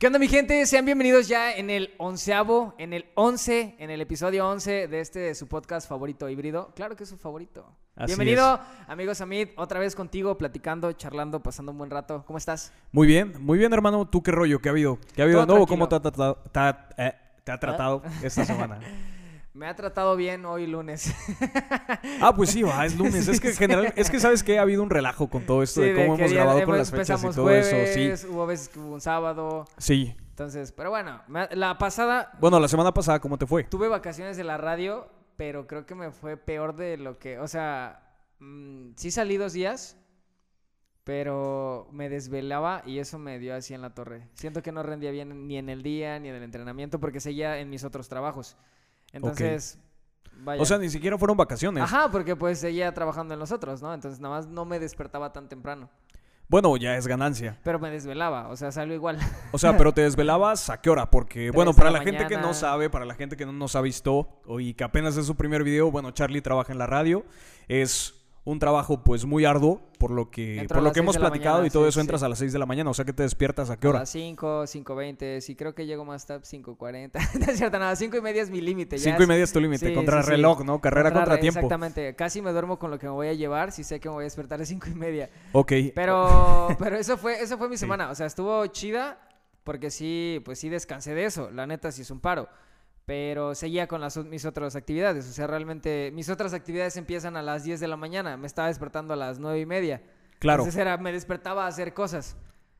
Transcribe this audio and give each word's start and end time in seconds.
¿Qué 0.00 0.06
onda 0.06 0.18
mi 0.18 0.28
gente? 0.28 0.64
Sean 0.64 0.86
bienvenidos 0.86 1.28
ya 1.28 1.52
en 1.52 1.68
el 1.68 1.92
onceavo, 1.98 2.74
en 2.78 2.94
el 2.94 3.04
once, 3.16 3.74
en 3.78 3.90
el 3.90 4.00
episodio 4.00 4.48
once 4.48 4.88
de 4.88 5.00
este 5.00 5.34
su 5.34 5.46
podcast 5.46 5.86
favorito 5.86 6.26
híbrido. 6.30 6.72
Claro 6.74 6.96
que 6.96 7.02
es 7.04 7.10
su 7.10 7.18
favorito. 7.18 7.66
Así 7.96 8.06
Bienvenido, 8.06 8.58
amigos 8.88 9.20
Amit, 9.20 9.50
otra 9.56 9.78
vez 9.78 9.94
contigo, 9.94 10.38
platicando, 10.38 10.90
charlando, 10.94 11.42
pasando 11.42 11.70
un 11.72 11.76
buen 11.76 11.90
rato. 11.90 12.24
¿Cómo 12.26 12.38
estás? 12.38 12.72
Muy 12.92 13.06
bien, 13.06 13.34
muy 13.40 13.58
bien, 13.58 13.74
hermano. 13.74 14.08
¿Tú 14.08 14.22
qué 14.22 14.30
rollo? 14.30 14.58
¿Qué 14.62 14.70
ha 14.70 14.72
habido? 14.72 14.98
¿Qué 15.14 15.20
ha 15.20 15.24
habido 15.26 15.40
de 15.40 15.46
Todo 15.46 15.56
nuevo? 15.58 15.66
tranquilo. 15.66 15.86
¿Cómo 15.86 15.88
te 15.90 15.96
ha, 15.96 16.00
tratado- 16.00 16.38
te 16.50 16.58
ha- 16.60 16.88
eh, 16.96 17.14
te 17.44 17.52
ha 17.52 17.60
tratado 17.60 18.02
esta 18.22 18.46
semana? 18.46 18.80
Me 19.52 19.66
ha 19.66 19.74
tratado 19.74 20.14
bien 20.16 20.44
hoy 20.44 20.66
lunes. 20.66 21.12
Ah, 22.22 22.34
pues 22.34 22.50
sí, 22.50 22.62
va, 22.62 22.84
es 22.86 22.96
lunes. 22.96 23.26
Es 23.28 23.40
que 23.40 23.48
en 23.50 23.56
general, 23.56 23.92
es 23.96 24.10
que 24.10 24.20
sabes 24.20 24.42
que 24.42 24.58
ha 24.58 24.62
habido 24.62 24.82
un 24.82 24.90
relajo 24.90 25.28
con 25.28 25.44
todo 25.46 25.62
esto 25.62 25.80
de 25.80 25.92
de 25.94 26.02
cómo 26.06 26.16
hemos 26.16 26.32
grabado 26.32 26.64
con 26.64 26.76
las 26.78 26.90
fechas 26.90 27.22
y 27.24 27.28
todo 27.28 27.42
jueves, 27.44 27.72
eso. 27.72 28.24
Sí, 28.24 28.28
Hubo 28.28 28.46
veces 28.46 28.68
que 28.68 28.78
hubo 28.78 28.92
un 28.94 29.00
sábado. 29.00 29.66
sí. 29.78 30.14
Entonces, 30.30 30.72
pero 30.72 30.88
bueno, 30.88 31.20
la 31.50 31.76
pasada 31.76 32.32
Bueno, 32.40 32.58
la 32.58 32.68
semana 32.68 32.94
pasada, 32.94 33.20
¿cómo 33.20 33.36
te 33.36 33.46
fue? 33.46 33.64
tuve 33.64 33.88
vacaciones 33.88 34.38
de 34.38 34.44
la 34.44 34.56
radio, 34.56 35.06
pero 35.36 35.66
creo 35.66 35.84
que 35.84 35.94
me 35.94 36.12
fue 36.12 36.38
peor 36.38 36.74
de 36.76 36.96
lo 36.96 37.18
que, 37.18 37.38
o 37.38 37.46
sea, 37.46 38.02
mm, 38.38 38.92
sí 38.96 39.10
salí 39.10 39.36
dos 39.36 39.52
días, 39.52 39.98
pero 41.04 41.88
me 41.92 42.08
desvelaba 42.08 42.82
y 42.86 43.00
eso 43.00 43.18
me 43.18 43.38
dio 43.38 43.54
así 43.54 43.74
en 43.74 43.82
la 43.82 43.90
torre. 43.94 44.28
Siento 44.34 44.62
que 44.62 44.72
no 44.72 44.82
rendía 44.82 45.10
bien 45.10 45.46
ni 45.46 45.58
en 45.58 45.68
el 45.68 45.82
día 45.82 46.18
ni 46.18 46.28
en 46.30 46.36
el 46.36 46.42
entrenamiento 46.42 47.00
porque 47.00 47.20
seguía 47.20 47.58
en 47.58 47.68
mis 47.68 47.84
otros 47.84 48.08
trabajos. 48.08 48.56
Entonces, 49.12 49.78
vaya. 50.42 50.62
O 50.62 50.64
sea, 50.64 50.78
ni 50.78 50.88
siquiera 50.88 51.18
fueron 51.18 51.36
vacaciones. 51.36 51.82
Ajá, 51.82 52.10
porque 52.10 52.36
pues 52.36 52.58
seguía 52.60 52.92
trabajando 52.94 53.34
en 53.34 53.40
los 53.40 53.52
otros, 53.52 53.82
¿no? 53.82 53.92
Entonces 53.92 54.20
nada 54.20 54.36
más 54.36 54.46
no 54.46 54.64
me 54.64 54.78
despertaba 54.78 55.32
tan 55.32 55.48
temprano, 55.48 55.88
Bueno, 56.48 56.76
ya 56.76 56.96
es 56.96 57.06
ganancia. 57.06 57.58
pero 57.62 57.78
me 57.78 57.90
desvelaba, 57.90 58.48
o 58.48 58.56
sea, 58.56 58.72
salió 58.72 58.94
igual. 58.94 59.18
O 59.52 59.58
sea, 59.58 59.76
pero 59.76 59.92
te 59.92 60.00
desvelabas 60.08 60.68
a 60.70 60.80
qué 60.80 60.90
hora? 60.90 61.10
Porque, 61.10 61.50
bueno, 61.50 61.72
para 61.74 61.90
la 61.90 61.98
la 61.98 62.04
gente 62.04 62.26
que 62.26 62.36
no 62.36 62.54
sabe, 62.54 62.90
para 62.90 63.04
la 63.04 63.14
gente 63.14 63.36
que 63.36 63.46
no 63.46 63.52
nos 63.52 63.76
ha 63.76 63.80
visto 63.80 64.40
o- 64.46 64.60
y 64.60 64.74
que 64.74 64.84
apenas 64.84 65.16
es 65.16 65.26
su 65.26 65.36
primer 65.36 65.62
video, 65.64 65.90
bueno, 65.90 66.10
Charlie 66.12 66.40
trabaja 66.42 66.72
en 66.72 66.78
la 66.78 66.86
radio. 66.86 67.24
Es 67.68 68.14
un 68.44 68.58
trabajo, 68.58 69.04
pues, 69.04 69.24
muy 69.26 69.44
arduo, 69.44 69.82
por 69.98 70.10
lo 70.10 70.30
que, 70.30 70.58
Entro 70.60 70.76
a 70.76 70.78
por 70.78 70.82
lo 70.84 70.92
que 70.92 71.00
hemos 71.00 71.18
platicado 71.18 71.56
mañana, 71.56 71.66
y 71.66 71.70
todo 71.70 71.84
sí, 71.84 71.88
eso 71.90 72.00
sí. 72.00 72.00
entras 72.00 72.22
a 72.22 72.28
las 72.28 72.38
6 72.38 72.52
de 72.52 72.58
la 72.58 72.66
mañana. 72.66 72.88
O 72.90 72.94
sea, 72.94 73.04
que 73.04 73.12
te 73.12 73.22
despiertas 73.22 73.68
a 73.68 73.76
qué 73.78 73.86
A 73.86 73.90
hora? 73.90 73.98
las 74.00 74.10
5, 74.10 74.62
5.20, 74.62 75.40
sí 75.40 75.54
creo 75.54 75.74
que 75.74 75.84
llego 75.86 76.04
más 76.04 76.24
tarde, 76.24 76.44
5.40. 76.44 77.10
no 77.38 77.52
es 77.52 77.58
cierto, 77.58 77.78
nada, 77.78 77.94
5 77.94 78.16
y 78.16 78.20
media 78.20 78.42
es 78.42 78.50
mi 78.50 78.60
límite. 78.60 78.96
ya 78.96 79.12
5 79.12 79.22
y 79.22 79.26
media 79.26 79.44
es 79.44 79.52
tu 79.52 79.60
límite. 79.60 79.88
Sí, 79.88 79.94
contra 79.94 80.22
reloj, 80.22 80.64
¿no? 80.64 80.80
Carrera 80.80 81.12
Contra 81.12 81.38
tiempo. 81.38 81.60
Exactamente, 81.60 82.14
casi 82.14 82.40
me 82.40 82.52
duermo 82.52 82.78
con 82.78 82.90
lo 82.90 82.98
que 82.98 83.06
me 83.06 83.12
voy 83.12 83.28
a 83.28 83.34
llevar 83.34 83.72
si 83.72 83.84
sé 83.84 84.00
que 84.00 84.08
me 84.08 84.14
voy 84.14 84.22
a 84.22 84.24
despertar 84.24 84.60
a 84.60 84.64
5 84.64 84.86
y 84.90 84.94
media. 84.94 85.30
Ok. 85.52 85.72
Pero, 85.94 86.68
pero 86.78 86.96
eso 86.96 87.18
fue, 87.18 87.42
eso 87.42 87.58
fue 87.58 87.68
mi 87.68 87.76
semana, 87.76 88.10
o 88.10 88.14
sea, 88.14 88.26
estuvo 88.26 88.66
chida 88.68 89.18
porque 89.64 89.90
sí, 89.90 90.40
pues 90.44 90.58
sí 90.58 90.68
descansé 90.68 91.14
de 91.14 91.26
eso, 91.26 91.50
la 91.50 91.66
neta 91.66 91.92
sí 91.92 92.02
es 92.02 92.10
un 92.10 92.20
paro. 92.20 92.48
Pero 93.10 93.56
seguía 93.56 93.88
con 93.88 94.00
las, 94.00 94.16
mis 94.18 94.44
otras 94.44 94.76
actividades, 94.76 95.28
o 95.28 95.32
sea, 95.32 95.48
realmente 95.48 96.12
mis 96.14 96.28
otras 96.28 96.54
actividades 96.54 96.96
empiezan 96.96 97.36
a 97.36 97.42
las 97.42 97.64
10 97.64 97.80
de 97.80 97.88
la 97.88 97.96
mañana, 97.96 98.36
me 98.36 98.46
estaba 98.46 98.68
despertando 98.68 99.14
a 99.14 99.16
las 99.16 99.40
9 99.40 99.58
y 99.58 99.66
media. 99.66 100.00
Claro. 100.38 100.62
Entonces 100.62 100.80
era, 100.80 100.96
me 100.96 101.10
despertaba 101.10 101.64
a 101.64 101.66
hacer 101.66 101.92
cosas. 101.92 102.36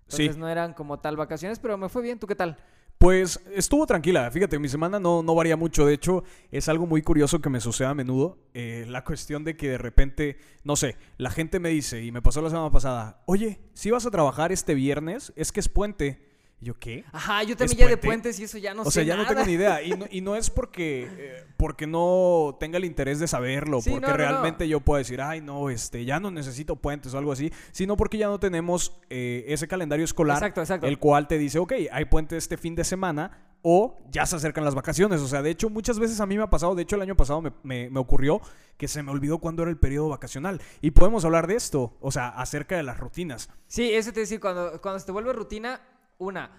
Sí. 0.07 0.23
Entonces 0.23 0.37
no 0.37 0.49
eran 0.49 0.73
como 0.73 1.01
tal 1.01 1.17
vacaciones, 1.17 1.59
pero 1.59 1.77
me 1.77 1.89
fue 1.89 2.03
bien, 2.03 2.21
¿tú 2.21 2.29
qué 2.29 2.37
tal? 2.37 2.57
Pues 2.97 3.41
estuvo 3.57 3.85
tranquila, 3.89 4.31
fíjate, 4.31 4.57
mi 4.61 4.69
semana 4.69 5.01
no, 5.01 5.25
no 5.25 5.35
varía 5.35 5.57
mucho, 5.57 5.85
de 5.85 5.95
hecho 5.95 6.23
es 6.53 6.69
algo 6.69 6.87
muy 6.87 7.03
curioso 7.03 7.41
que 7.41 7.51
me 7.51 7.59
sucede 7.59 7.89
a 7.89 7.95
menudo, 7.95 8.39
eh, 8.55 8.85
la 8.87 9.03
cuestión 9.03 9.43
de 9.43 9.57
que 9.57 9.71
de 9.71 9.79
repente, 9.79 10.39
no 10.63 10.77
sé, 10.77 10.97
la 11.19 11.31
gente 11.31 11.59
me 11.59 11.71
dice, 11.71 12.05
y 12.05 12.13
me 12.13 12.23
pasó 12.23 12.41
la 12.41 12.51
semana 12.51 12.71
pasada, 12.71 13.25
oye, 13.27 13.59
si 13.75 13.91
vas 13.91 14.07
a 14.07 14.13
trabajar 14.13 14.53
este 14.53 14.75
viernes, 14.75 15.33
es 15.35 15.51
que 15.51 15.59
es 15.59 15.69
puente. 15.69 16.30
Y 16.61 16.67
yo, 16.67 16.79
¿qué? 16.79 17.05
Ajá, 17.13 17.43
yo 17.43 17.57
también 17.57 17.73
¿Es 17.73 17.77
ya 17.79 17.87
de 17.89 17.97
puente? 17.97 18.07
puentes 18.07 18.41
y 18.41 18.45
eso 18.45 18.59
ya 18.59 18.75
no 18.75 18.83
o 18.83 18.85
sé 18.87 18.91
sea, 18.91 19.03
ya 19.05 19.17
no 19.17 19.27
tengo 19.27 19.45
ni 19.45 19.53
idea. 19.53 19.83
Y 19.83 19.91
no, 19.93 20.05
y 20.11 20.21
no 20.21 20.37
es 20.37 20.51
porque, 20.51 21.09
eh, 21.11 21.45
porque 21.57 21.87
no 21.87 22.57
tenga 22.61 22.77
el 22.77 22.85
interés 22.85 23.19
de 23.19 23.27
saberlo, 23.27 23.81
Sí, 23.81 23.91
porque 23.91 24.03
no, 24.03 24.09
no, 24.09 24.13
no. 24.13 24.17
realmente 24.19 24.69
yo 24.69 24.81
puedo 24.81 24.99
decir, 24.99 25.23
ay, 25.23 25.41
no, 25.41 25.71
este, 25.71 26.05
ya 26.05 26.21
no 26.21 26.31
necesito 26.31 26.77
puentes 26.77 27.15
o 27.15 27.19
algo 27.19 27.33
así, 27.33 27.51
sino 27.73 27.97
porque 27.97 28.19
ya 28.19 28.27
no 28.29 28.39
tenemos 28.39 29.01
eh, 29.09 29.45
ese 29.49 29.67
calendario 29.69 30.05
escolar, 30.05 30.37
Exacto, 30.37 30.61
exacto. 30.61 30.87
el 30.87 30.99
cual 30.99 31.27
te 31.29 31.39
dice, 31.39 31.59
ok, 31.59 31.73
hay 31.91 32.05
puente 32.05 32.37
este 32.37 32.59
fin 32.59 32.75
de 32.75 32.85
semana 32.85 33.47
o 33.63 33.99
ya 34.11 34.25
se 34.27 34.37
acercan 34.37 34.65
las 34.65 34.75
vacaciones. 34.75 35.21
O 35.23 35.29
sea, 35.29 35.41
de 35.43 35.51
hecho, 35.51 35.71
muchas 35.71 35.99
veces 35.99 36.21
a 36.21 36.27
mí 36.27 36.37
me 36.37 36.43
ha 36.45 36.51
pasado, 36.51 36.75
de 36.75 36.83
hecho, 36.83 36.97
el 36.97 37.03
año 37.03 37.17
pasado 37.17 37.41
me, 37.43 37.53
me- 37.63 37.89
me 37.91 38.01
ocurrió 38.01 38.41
que 38.77 38.87
se 38.89 39.03
me 39.03 39.11
olvidó 39.11 39.39
cuándo 39.39 39.63
era 39.63 39.71
el 39.71 39.77
periodo 39.79 40.09
vacacional. 40.11 40.61
Y 40.83 40.91
podemos 40.93 41.25
hablar 41.25 41.47
de 41.47 41.57
esto, 41.57 41.97
o 42.01 42.11
sea, 42.11 42.29
acerca 42.29 42.77
de 42.77 42.83
las 42.83 42.99
rutinas. 42.99 43.49
Sí, 43.67 43.93
eso 43.93 44.13
te 44.13 44.21
decir, 44.21 44.41
cuando, 44.41 44.81
cuando 44.83 44.99
se 44.99 45.07
te 45.07 45.13
vuelve 45.13 45.33
rutina, 45.35 45.81
una, 46.21 46.51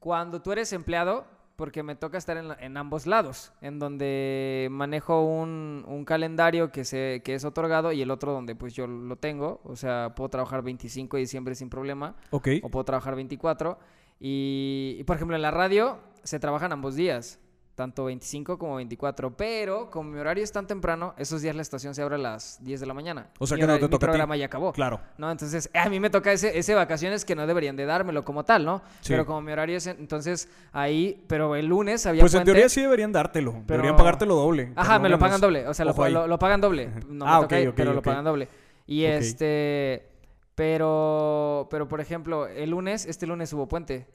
cuando 0.00 0.42
tú 0.42 0.50
eres 0.50 0.72
empleado, 0.72 1.24
porque 1.56 1.82
me 1.82 1.94
toca 1.94 2.16
estar 2.16 2.38
en, 2.38 2.48
la- 2.48 2.54
en 2.58 2.76
ambos 2.78 3.06
lados, 3.06 3.52
en 3.60 3.78
donde 3.78 4.66
manejo 4.70 5.22
un, 5.26 5.84
un 5.86 6.04
calendario 6.06 6.72
que, 6.72 6.84
se, 6.86 7.20
que 7.22 7.34
es 7.34 7.44
otorgado 7.44 7.92
y 7.92 8.00
el 8.00 8.10
otro 8.10 8.32
donde 8.32 8.54
pues 8.56 8.72
yo 8.74 8.86
lo 8.86 9.16
tengo, 9.16 9.60
o 9.64 9.76
sea, 9.76 10.14
puedo 10.16 10.30
trabajar 10.30 10.62
25 10.62 11.18
de 11.18 11.20
diciembre 11.20 11.54
sin 11.54 11.68
problema, 11.68 12.16
Ok. 12.30 12.48
o 12.62 12.70
puedo 12.70 12.84
trabajar 12.84 13.14
24, 13.14 13.78
y, 14.18 14.96
y, 14.98 15.04
por 15.04 15.16
ejemplo 15.16 15.36
en 15.36 15.42
la 15.42 15.50
radio 15.50 15.98
se 16.22 16.38
trabajan 16.40 16.72
ambos 16.72 16.94
días. 16.96 17.38
Tanto 17.80 18.04
25 18.04 18.58
como 18.58 18.76
24, 18.76 19.34
pero 19.34 19.88
como 19.90 20.10
mi 20.10 20.18
horario 20.18 20.44
es 20.44 20.52
tan 20.52 20.66
temprano, 20.66 21.14
esos 21.16 21.40
días 21.40 21.56
la 21.56 21.62
estación 21.62 21.94
se 21.94 22.02
abre 22.02 22.16
a 22.16 22.18
las 22.18 22.62
10 22.62 22.78
de 22.80 22.84
la 22.86 22.92
mañana. 22.92 23.28
O 23.38 23.46
sea 23.46 23.54
Mi 23.56 23.62
que 23.62 23.66
no 23.66 23.72
te 23.72 23.80
toca 23.80 23.96
a 23.96 23.98
ti. 24.00 24.04
programa 24.04 24.36
ya 24.36 24.44
acabó. 24.44 24.74
Claro. 24.74 25.00
¿no? 25.16 25.30
Entonces, 25.30 25.70
a 25.72 25.88
mí 25.88 25.98
me 25.98 26.10
toca 26.10 26.30
ese, 26.30 26.58
ese 26.58 26.74
vacaciones 26.74 27.24
que 27.24 27.34
no 27.34 27.46
deberían 27.46 27.76
de 27.76 27.86
dármelo 27.86 28.22
como 28.22 28.44
tal, 28.44 28.66
¿no? 28.66 28.82
Sí. 29.00 29.14
Pero 29.14 29.24
como 29.24 29.40
mi 29.40 29.50
horario 29.52 29.78
es, 29.78 29.86
en- 29.86 29.96
entonces, 29.98 30.50
ahí, 30.72 31.24
pero 31.26 31.56
el 31.56 31.64
lunes 31.68 32.04
había 32.04 32.20
Pues 32.20 32.34
en 32.34 32.40
puente. 32.40 32.52
teoría 32.52 32.68
sí 32.68 32.82
deberían 32.82 33.12
dártelo. 33.12 33.52
pero- 33.66 33.78
Deberían 33.78 33.96
pagártelo 33.96 34.34
doble. 34.34 34.74
Ajá, 34.76 34.98
me 34.98 35.08
lo 35.08 35.16
menos. 35.16 35.20
pagan 35.20 35.40
doble, 35.40 35.66
o 35.66 35.72
sea, 35.72 35.86
lo, 35.86 35.94
pagan 36.38 36.60
doble. 36.60 36.90
No 37.08 37.24
me 37.24 37.30
Ah, 37.30 37.34
toca 37.36 37.46
ok, 37.46 37.52
ahí, 37.54 37.66
ok, 37.68 37.74
pero 37.76 37.94
lo 37.94 38.02
pagan 38.02 38.24
doble. 38.26 38.46
Y 38.86 39.04
este, 39.04 40.06
pero, 40.54 41.66
pero 41.70 41.88
por 41.88 42.02
ejemplo, 42.02 42.46
el 42.46 42.68
lunes, 42.68 43.06
este 43.06 43.26
lunes 43.26 43.50
hubo 43.54 43.66
puente. 43.68 44.06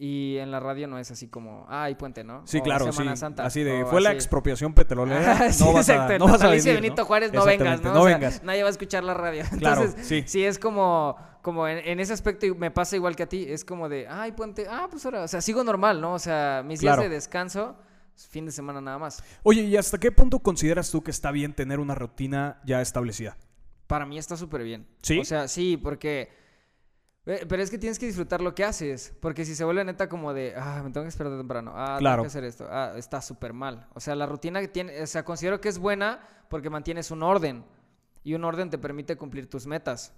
Y 0.00 0.36
en 0.38 0.52
la 0.52 0.60
radio 0.60 0.86
no 0.86 0.96
es 1.00 1.10
así 1.10 1.26
como, 1.26 1.66
hay 1.68 1.96
puente, 1.96 2.22
¿no? 2.22 2.46
Sí, 2.46 2.58
O 2.58 2.62
claro, 2.62 2.86
sí. 2.86 2.92
Semana 2.92 3.16
Santa. 3.16 3.44
Así 3.44 3.64
de, 3.64 3.84
fue 3.84 4.00
la 4.00 4.12
expropiación 4.12 4.72
petrolera. 4.72 5.50
Sí, 5.52 5.64
no 5.64 5.72
vas 5.72 5.88
exacto. 5.88 6.14
a, 6.14 6.18
no 6.18 6.26
vas 6.28 6.40
a 6.40 6.48
venir, 6.50 6.74
Benito. 6.74 7.04
Juárez, 7.04 7.32
no 7.32 7.44
vengas, 7.44 7.82
¿no? 7.82 7.92
no 7.94 8.02
O 8.02 8.06
sea, 8.06 8.16
vengas. 8.16 8.42
nadie 8.44 8.62
va 8.62 8.68
a 8.68 8.70
escuchar 8.70 9.02
la 9.02 9.14
radio. 9.14 9.42
Claro, 9.58 9.82
Entonces, 9.82 10.06
sí. 10.06 10.22
sí 10.26 10.44
es 10.44 10.60
como, 10.60 11.16
como 11.42 11.66
en, 11.66 11.78
en 11.78 11.98
ese 11.98 12.12
aspecto 12.12 12.46
me 12.54 12.70
pasa 12.70 12.94
igual 12.94 13.16
que 13.16 13.24
a 13.24 13.28
ti. 13.28 13.44
Es 13.48 13.64
como 13.64 13.88
de, 13.88 14.06
ay, 14.08 14.30
puente, 14.32 14.66
ah, 14.70 14.86
pues 14.88 15.04
ahora, 15.04 15.24
o 15.24 15.28
sea, 15.28 15.40
sigo 15.40 15.64
normal, 15.64 16.00
¿no? 16.00 16.14
O 16.14 16.18
sea, 16.20 16.62
mis 16.64 16.78
días 16.78 16.94
Claro. 16.94 17.02
de 17.02 17.08
descanso, 17.16 17.76
fin 18.14 18.46
de 18.46 18.52
semana 18.52 18.80
nada 18.80 18.98
más. 18.98 19.20
Oye, 19.42 19.62
¿y 19.62 19.76
hasta 19.76 19.98
qué 19.98 20.12
punto 20.12 20.38
consideras 20.38 20.92
tú 20.92 21.02
que 21.02 21.10
está 21.10 21.32
bien 21.32 21.54
tener 21.54 21.80
una 21.80 21.96
rutina 21.96 22.60
ya 22.64 22.80
establecida? 22.80 23.36
Para 23.88 24.06
mí 24.06 24.16
está 24.16 24.36
súper 24.36 24.62
bien. 24.62 24.86
¿Sí? 25.02 25.18
O 25.18 25.24
sea, 25.24 25.48
sí, 25.48 25.76
porque... 25.76 26.37
eh, 27.28 27.46
Pero 27.48 27.62
es 27.62 27.70
que 27.70 27.78
tienes 27.78 27.98
que 27.98 28.06
disfrutar 28.06 28.40
lo 28.40 28.54
que 28.54 28.64
haces. 28.64 29.14
Porque 29.20 29.44
si 29.44 29.54
se 29.54 29.64
vuelve 29.64 29.84
neta 29.84 30.08
como 30.08 30.34
de, 30.34 30.54
ah, 30.56 30.80
me 30.84 30.90
tengo 30.90 31.04
que 31.04 31.08
esperar 31.10 31.36
temprano. 31.36 31.72
Ah, 31.74 31.96
Claro. 31.98 32.22
tengo 32.22 32.24
que 32.24 32.28
hacer 32.38 32.44
esto. 32.44 32.66
Ah, 32.70 32.94
está 32.96 33.20
súper 33.22 33.52
mal. 33.52 33.86
O 33.94 34.00
sea, 34.00 34.14
la 34.16 34.26
rutina 34.26 34.60
que 34.60 34.68
tiene, 34.68 35.00
o 35.02 35.06
sea, 35.06 35.24
considero 35.24 35.60
que 35.60 35.68
es 35.68 35.78
buena 35.78 36.20
porque 36.48 36.70
mantienes 36.70 37.10
un 37.10 37.22
orden. 37.22 37.64
Y 38.24 38.34
un 38.34 38.44
orden 38.44 38.68
te 38.70 38.78
permite 38.78 39.16
cumplir 39.16 39.48
tus 39.48 39.66
metas. 39.66 40.12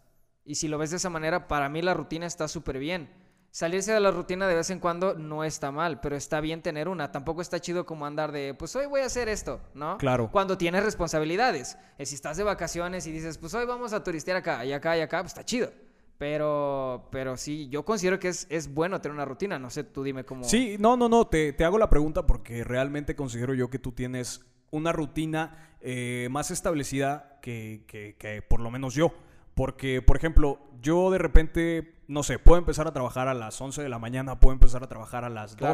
Y 0.45 0.55
si 0.55 0.69
lo 0.69 0.79
ves 0.79 0.91
de 0.91 0.97
esa 0.97 1.11
manera, 1.11 1.47
para 1.49 1.69
mí 1.69 1.83
la 1.83 1.93
rutina 1.95 2.27
está 2.27 2.49
súper 2.49 2.79
bien. 2.79 3.11
Salirse 3.53 3.93
de 3.93 3.99
la 3.99 4.13
rutina 4.13 4.47
de 4.47 4.55
vez 4.55 4.71
en 4.71 4.79
cuando 4.79 5.15
no 5.15 5.43
está 5.43 5.73
mal, 5.73 6.01
pero 6.01 6.15
está 6.17 6.41
bien 6.41 6.63
tener 6.63 6.89
una. 6.89 7.11
Tampoco 7.11 7.43
está 7.43 7.59
chido 7.61 7.85
como 7.85 8.07
andar 8.07 8.31
de, 8.31 8.55
pues 8.55 8.75
hoy 8.77 8.87
voy 8.87 9.01
a 9.01 9.07
hacer 9.07 9.29
esto, 9.29 9.61
¿no? 9.75 9.99
Claro. 9.99 10.31
Cuando 10.31 10.57
tienes 10.57 10.85
responsabilidades. 10.85 11.77
Eh, 11.99 12.07
Si 12.07 12.15
estás 12.15 12.37
de 12.37 12.45
vacaciones 12.45 13.07
y 13.09 13.13
dices, 13.13 13.39
pues 13.39 13.53
hoy 13.55 13.67
vamos 13.67 13.93
a 13.93 14.05
turistear 14.05 14.37
acá 14.37 14.65
y 14.65 14.73
acá 14.73 14.97
y 14.97 15.01
acá, 15.01 15.21
pues 15.21 15.33
está 15.33 15.45
chido. 15.45 15.73
Pero, 16.21 17.09
pero 17.11 17.39
sí, 17.39 17.71
yo 17.71 17.83
considero 17.87 18.19
que 18.19 18.29
es, 18.29 18.47
es 18.51 18.75
bueno 18.75 19.01
tener 19.01 19.15
una 19.15 19.25
rutina. 19.25 19.59
No 19.59 19.71
sé, 19.71 19.85
tú 19.85 20.03
dime 20.03 20.23
cómo. 20.25 20.45
Sí, 20.45 20.77
no, 20.79 20.95
no, 20.99 21.09
no, 21.09 21.27
te, 21.27 21.55
te 21.55 21.65
hago 21.65 21.79
la 21.79 21.89
pregunta 21.89 22.27
porque 22.27 22.63
realmente 22.63 23.17
considero 23.17 23.55
yo 23.55 23.71
que 23.71 23.79
tú 23.79 23.93
tienes 23.93 24.45
una 24.71 24.93
rutina 24.93 25.71
eh, 25.81 26.29
más 26.31 26.51
establecida 26.51 27.39
que, 27.41 27.85
que- 27.87 28.17
que 28.19 28.43
por 28.43 28.61
lo 28.61 28.71
menos 28.71 28.93
yo. 28.95 29.15
Porque, 29.55 30.03
por 30.03 30.19
ejemplo, 30.19 30.61
yo 30.83 31.11
de 31.11 31.17
repente, 31.17 31.95
no 32.07 32.23
sé, 32.23 32.39
puedo 32.39 32.59
empezar 32.59 32.87
a 32.87 32.93
trabajar 32.93 33.27
a 33.27 33.33
las 33.33 33.59
11 33.59 33.83
de 33.83 33.89
la 33.89 33.99
mañana, 33.99 34.39
puedo 34.41 34.53
empezar 34.53 34.85
a 34.85 34.89
trabajar 34.89 35.25
a 35.25 35.31
las 35.31 35.57
Claro. 35.57 35.73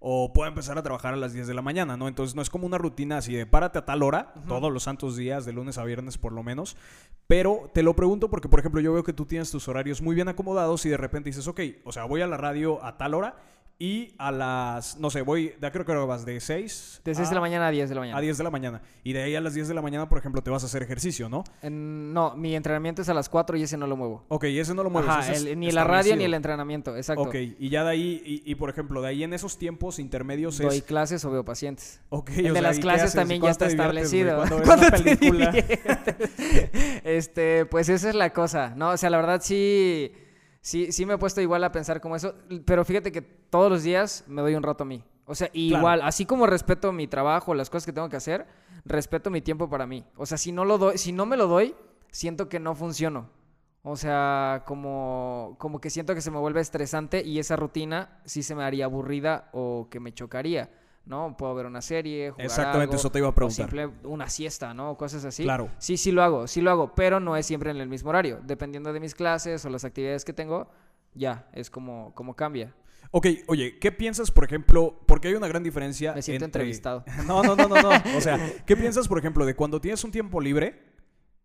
12 0.00 0.08
o 0.10 0.32
puedo 0.32 0.48
empezar 0.48 0.78
a 0.78 0.82
trabajar 0.82 1.14
a 1.14 1.16
las 1.16 1.32
10 1.32 1.46
de 1.46 1.54
la 1.54 1.62
mañana, 1.62 1.96
¿no? 1.96 2.08
Entonces 2.08 2.34
no 2.34 2.42
es 2.42 2.50
como 2.50 2.66
una 2.66 2.78
rutina 2.78 3.18
así 3.18 3.34
de 3.34 3.46
párate 3.46 3.78
a 3.78 3.84
tal 3.84 4.02
hora, 4.02 4.32
todos 4.46 4.72
los 4.72 4.84
santos 4.84 5.16
días, 5.16 5.44
de 5.44 5.52
lunes 5.52 5.78
a 5.78 5.84
viernes 5.84 6.18
por 6.18 6.32
lo 6.32 6.42
menos. 6.42 6.76
Pero 7.26 7.70
te 7.74 7.82
lo 7.82 7.94
pregunto 7.94 8.30
porque, 8.30 8.48
por 8.48 8.60
ejemplo, 8.60 8.80
yo 8.80 8.92
veo 8.92 9.04
que 9.04 9.12
tú 9.12 9.26
tienes 9.26 9.50
tus 9.50 9.68
horarios 9.68 10.00
muy 10.00 10.14
bien 10.14 10.28
acomodados 10.28 10.86
y 10.86 10.88
de 10.88 10.96
repente 10.96 11.30
dices, 11.30 11.46
ok, 11.48 11.60
o 11.84 11.92
sea, 11.92 12.04
voy 12.04 12.22
a 12.22 12.26
la 12.26 12.36
radio 12.36 12.84
a 12.84 12.96
tal 12.96 13.14
hora 13.14 13.36
y 13.80 14.12
a 14.18 14.32
las, 14.32 14.98
no 14.98 15.08
sé, 15.08 15.22
voy, 15.22 15.54
ya 15.62 15.70
creo 15.70 15.84
que 15.84 15.92
vas 15.94 16.26
de 16.26 16.40
6 16.40 17.02
De 17.04 17.14
6 17.14 17.28
de 17.28 17.34
la 17.36 17.40
mañana 17.40 17.68
a 17.68 17.70
10 17.70 17.88
de 17.88 17.94
la 17.94 18.00
mañana. 18.00 18.18
a 18.18 18.20
10 18.20 18.36
de 18.38 18.42
la 18.44 18.50
mañana. 18.50 18.82
Y 19.04 19.12
de 19.12 19.22
ahí 19.22 19.36
a 19.36 19.40
las 19.40 19.54
10 19.54 19.68
de 19.68 19.74
la 19.74 19.82
mañana, 19.82 20.08
por 20.08 20.18
ejemplo, 20.18 20.42
te 20.42 20.50
vas 20.50 20.64
a 20.64 20.66
hacer 20.66 20.82
ejercicio, 20.82 21.28
¿no? 21.28 21.44
En- 21.62 22.12
no, 22.12 22.34
mi 22.34 22.56
entrenamiento 22.56 23.02
es 23.02 23.08
a 23.08 23.14
las 23.14 23.28
4 23.28 23.56
y 23.56 23.62
ese 23.62 23.76
no 23.76 23.86
lo 23.86 23.96
muevo. 23.96 24.24
Ok, 24.28 24.44
y 24.46 24.58
ese 24.58 24.74
no 24.74 24.82
lo 24.82 24.90
mueves. 24.90 25.08
Ajá, 25.10 25.32
el- 25.32 25.58
ni 25.60 25.70
la 25.70 25.84
radio 25.84 26.16
ni 26.16 26.24
el 26.24 26.34
entrenamiento, 26.34 26.96
exacto. 26.96 27.22
Ok, 27.22 27.36
y 27.36 27.68
ya 27.68 27.84
de 27.84 27.90
ahí, 27.90 28.20
y, 28.24 28.50
y, 28.50 28.54
por 28.56 28.68
ejemplo, 28.68 29.00
de 29.00 29.08
ahí 29.08 29.22
en 29.22 29.32
esos 29.32 29.58
tiempos 29.58 30.00
intermedios 30.00 30.58
Doy 30.58 30.78
es... 30.78 30.82
clases 30.82 31.24
o 31.24 31.30
veo 31.30 31.44
pacientes. 31.44 32.00
Ok, 32.08 32.30
El 32.30 32.46
o 32.46 32.48
de 32.48 32.52
sea, 32.54 32.62
las 32.62 32.76
¿y 32.78 32.80
qué 32.80 32.82
clases 32.82 33.12
también 33.14 33.40
ya 33.40 33.52
¿Cuándo 33.54 33.64
está 33.64 33.84
güey? 33.84 34.02
establecido. 34.02 34.36
¿Cuándo 34.38 34.56
ves 34.56 34.66
¿Cuándo 34.66 34.86
una 34.88 34.96
te 34.96 35.16
película? 35.16 35.52
este, 37.04 37.64
pues 37.66 37.88
esa 37.88 38.08
es 38.08 38.14
la 38.14 38.32
cosa, 38.32 38.74
¿no? 38.76 38.90
O 38.90 38.96
sea, 38.96 39.10
la 39.10 39.18
verdad 39.18 39.40
sí, 39.42 40.12
sí, 40.68 40.92
sí 40.92 41.06
me 41.06 41.14
he 41.14 41.18
puesto 41.18 41.40
igual 41.40 41.64
a 41.64 41.72
pensar 41.72 41.98
como 42.02 42.14
eso, 42.14 42.34
pero 42.66 42.84
fíjate 42.84 43.10
que 43.10 43.22
todos 43.22 43.70
los 43.70 43.82
días 43.82 44.24
me 44.26 44.42
doy 44.42 44.54
un 44.54 44.62
rato 44.62 44.82
a 44.84 44.86
mí. 44.86 45.02
O 45.24 45.34
sea, 45.34 45.48
igual, 45.54 46.02
así 46.02 46.26
como 46.26 46.46
respeto 46.46 46.92
mi 46.92 47.06
trabajo, 47.06 47.54
las 47.54 47.70
cosas 47.70 47.86
que 47.86 47.92
tengo 47.92 48.10
que 48.10 48.16
hacer, 48.16 48.46
respeto 48.84 49.30
mi 49.30 49.40
tiempo 49.40 49.70
para 49.70 49.86
mí. 49.86 50.04
O 50.16 50.26
sea, 50.26 50.36
si 50.36 50.52
no 50.52 50.66
lo 50.66 50.76
doy, 50.76 50.98
si 50.98 51.12
no 51.12 51.24
me 51.24 51.38
lo 51.38 51.46
doy, 51.46 51.74
siento 52.10 52.50
que 52.50 52.60
no 52.60 52.74
funciono. 52.74 53.30
O 53.82 53.96
sea, 53.96 54.64
como, 54.66 55.56
como 55.58 55.80
que 55.80 55.88
siento 55.88 56.14
que 56.14 56.20
se 56.20 56.30
me 56.30 56.38
vuelve 56.38 56.60
estresante 56.60 57.24
y 57.24 57.38
esa 57.38 57.56
rutina 57.56 58.20
sí 58.26 58.42
se 58.42 58.54
me 58.54 58.62
haría 58.62 58.84
aburrida 58.84 59.48
o 59.52 59.88
que 59.90 60.00
me 60.00 60.12
chocaría, 60.12 60.70
¿no? 61.04 61.36
Puedo 61.36 61.54
ver 61.54 61.66
una 61.66 61.80
serie, 61.82 62.30
jugar 62.30 62.44
Exactamente, 62.46 62.82
algo, 62.92 62.94
eso 62.96 63.10
te 63.10 63.18
iba 63.18 63.28
a 63.28 63.30
o 63.30 63.34
preguntar. 63.34 63.66
simple 63.70 63.90
una 64.04 64.28
siesta, 64.28 64.74
¿no? 64.74 64.96
Cosas 64.96 65.24
así. 65.24 65.42
Claro. 65.44 65.70
Sí, 65.78 65.96
sí 65.96 66.12
lo 66.12 66.22
hago, 66.22 66.46
sí 66.46 66.60
lo 66.60 66.70
hago, 66.70 66.94
pero 66.94 67.18
no 67.20 67.36
es 67.36 67.46
siempre 67.46 67.70
en 67.70 67.78
el 67.78 67.88
mismo 67.88 68.10
horario. 68.10 68.40
Dependiendo 68.44 68.92
de 68.92 69.00
mis 69.00 69.14
clases 69.14 69.64
o 69.64 69.70
las 69.70 69.84
actividades 69.84 70.24
que 70.24 70.32
tengo, 70.32 70.70
ya, 71.14 71.48
es 71.52 71.70
como, 71.70 72.14
como 72.14 72.34
cambia. 72.36 72.74
Ok, 73.10 73.26
oye, 73.46 73.78
¿qué 73.78 73.90
piensas, 73.90 74.30
por 74.30 74.44
ejemplo, 74.44 75.00
porque 75.06 75.28
hay 75.28 75.34
una 75.34 75.48
gran 75.48 75.62
diferencia 75.62 76.12
Me 76.12 76.20
siento 76.20 76.44
entre... 76.44 76.60
entrevistado. 76.62 77.04
No, 77.26 77.42
no, 77.42 77.56
no, 77.56 77.68
no, 77.68 77.80
no. 77.80 77.90
O 78.16 78.20
sea, 78.20 78.38
¿qué 78.66 78.76
piensas, 78.76 79.08
por 79.08 79.18
ejemplo, 79.18 79.46
de 79.46 79.54
cuando 79.56 79.80
tienes 79.80 80.04
un 80.04 80.10
tiempo 80.10 80.40
libre? 80.42 80.82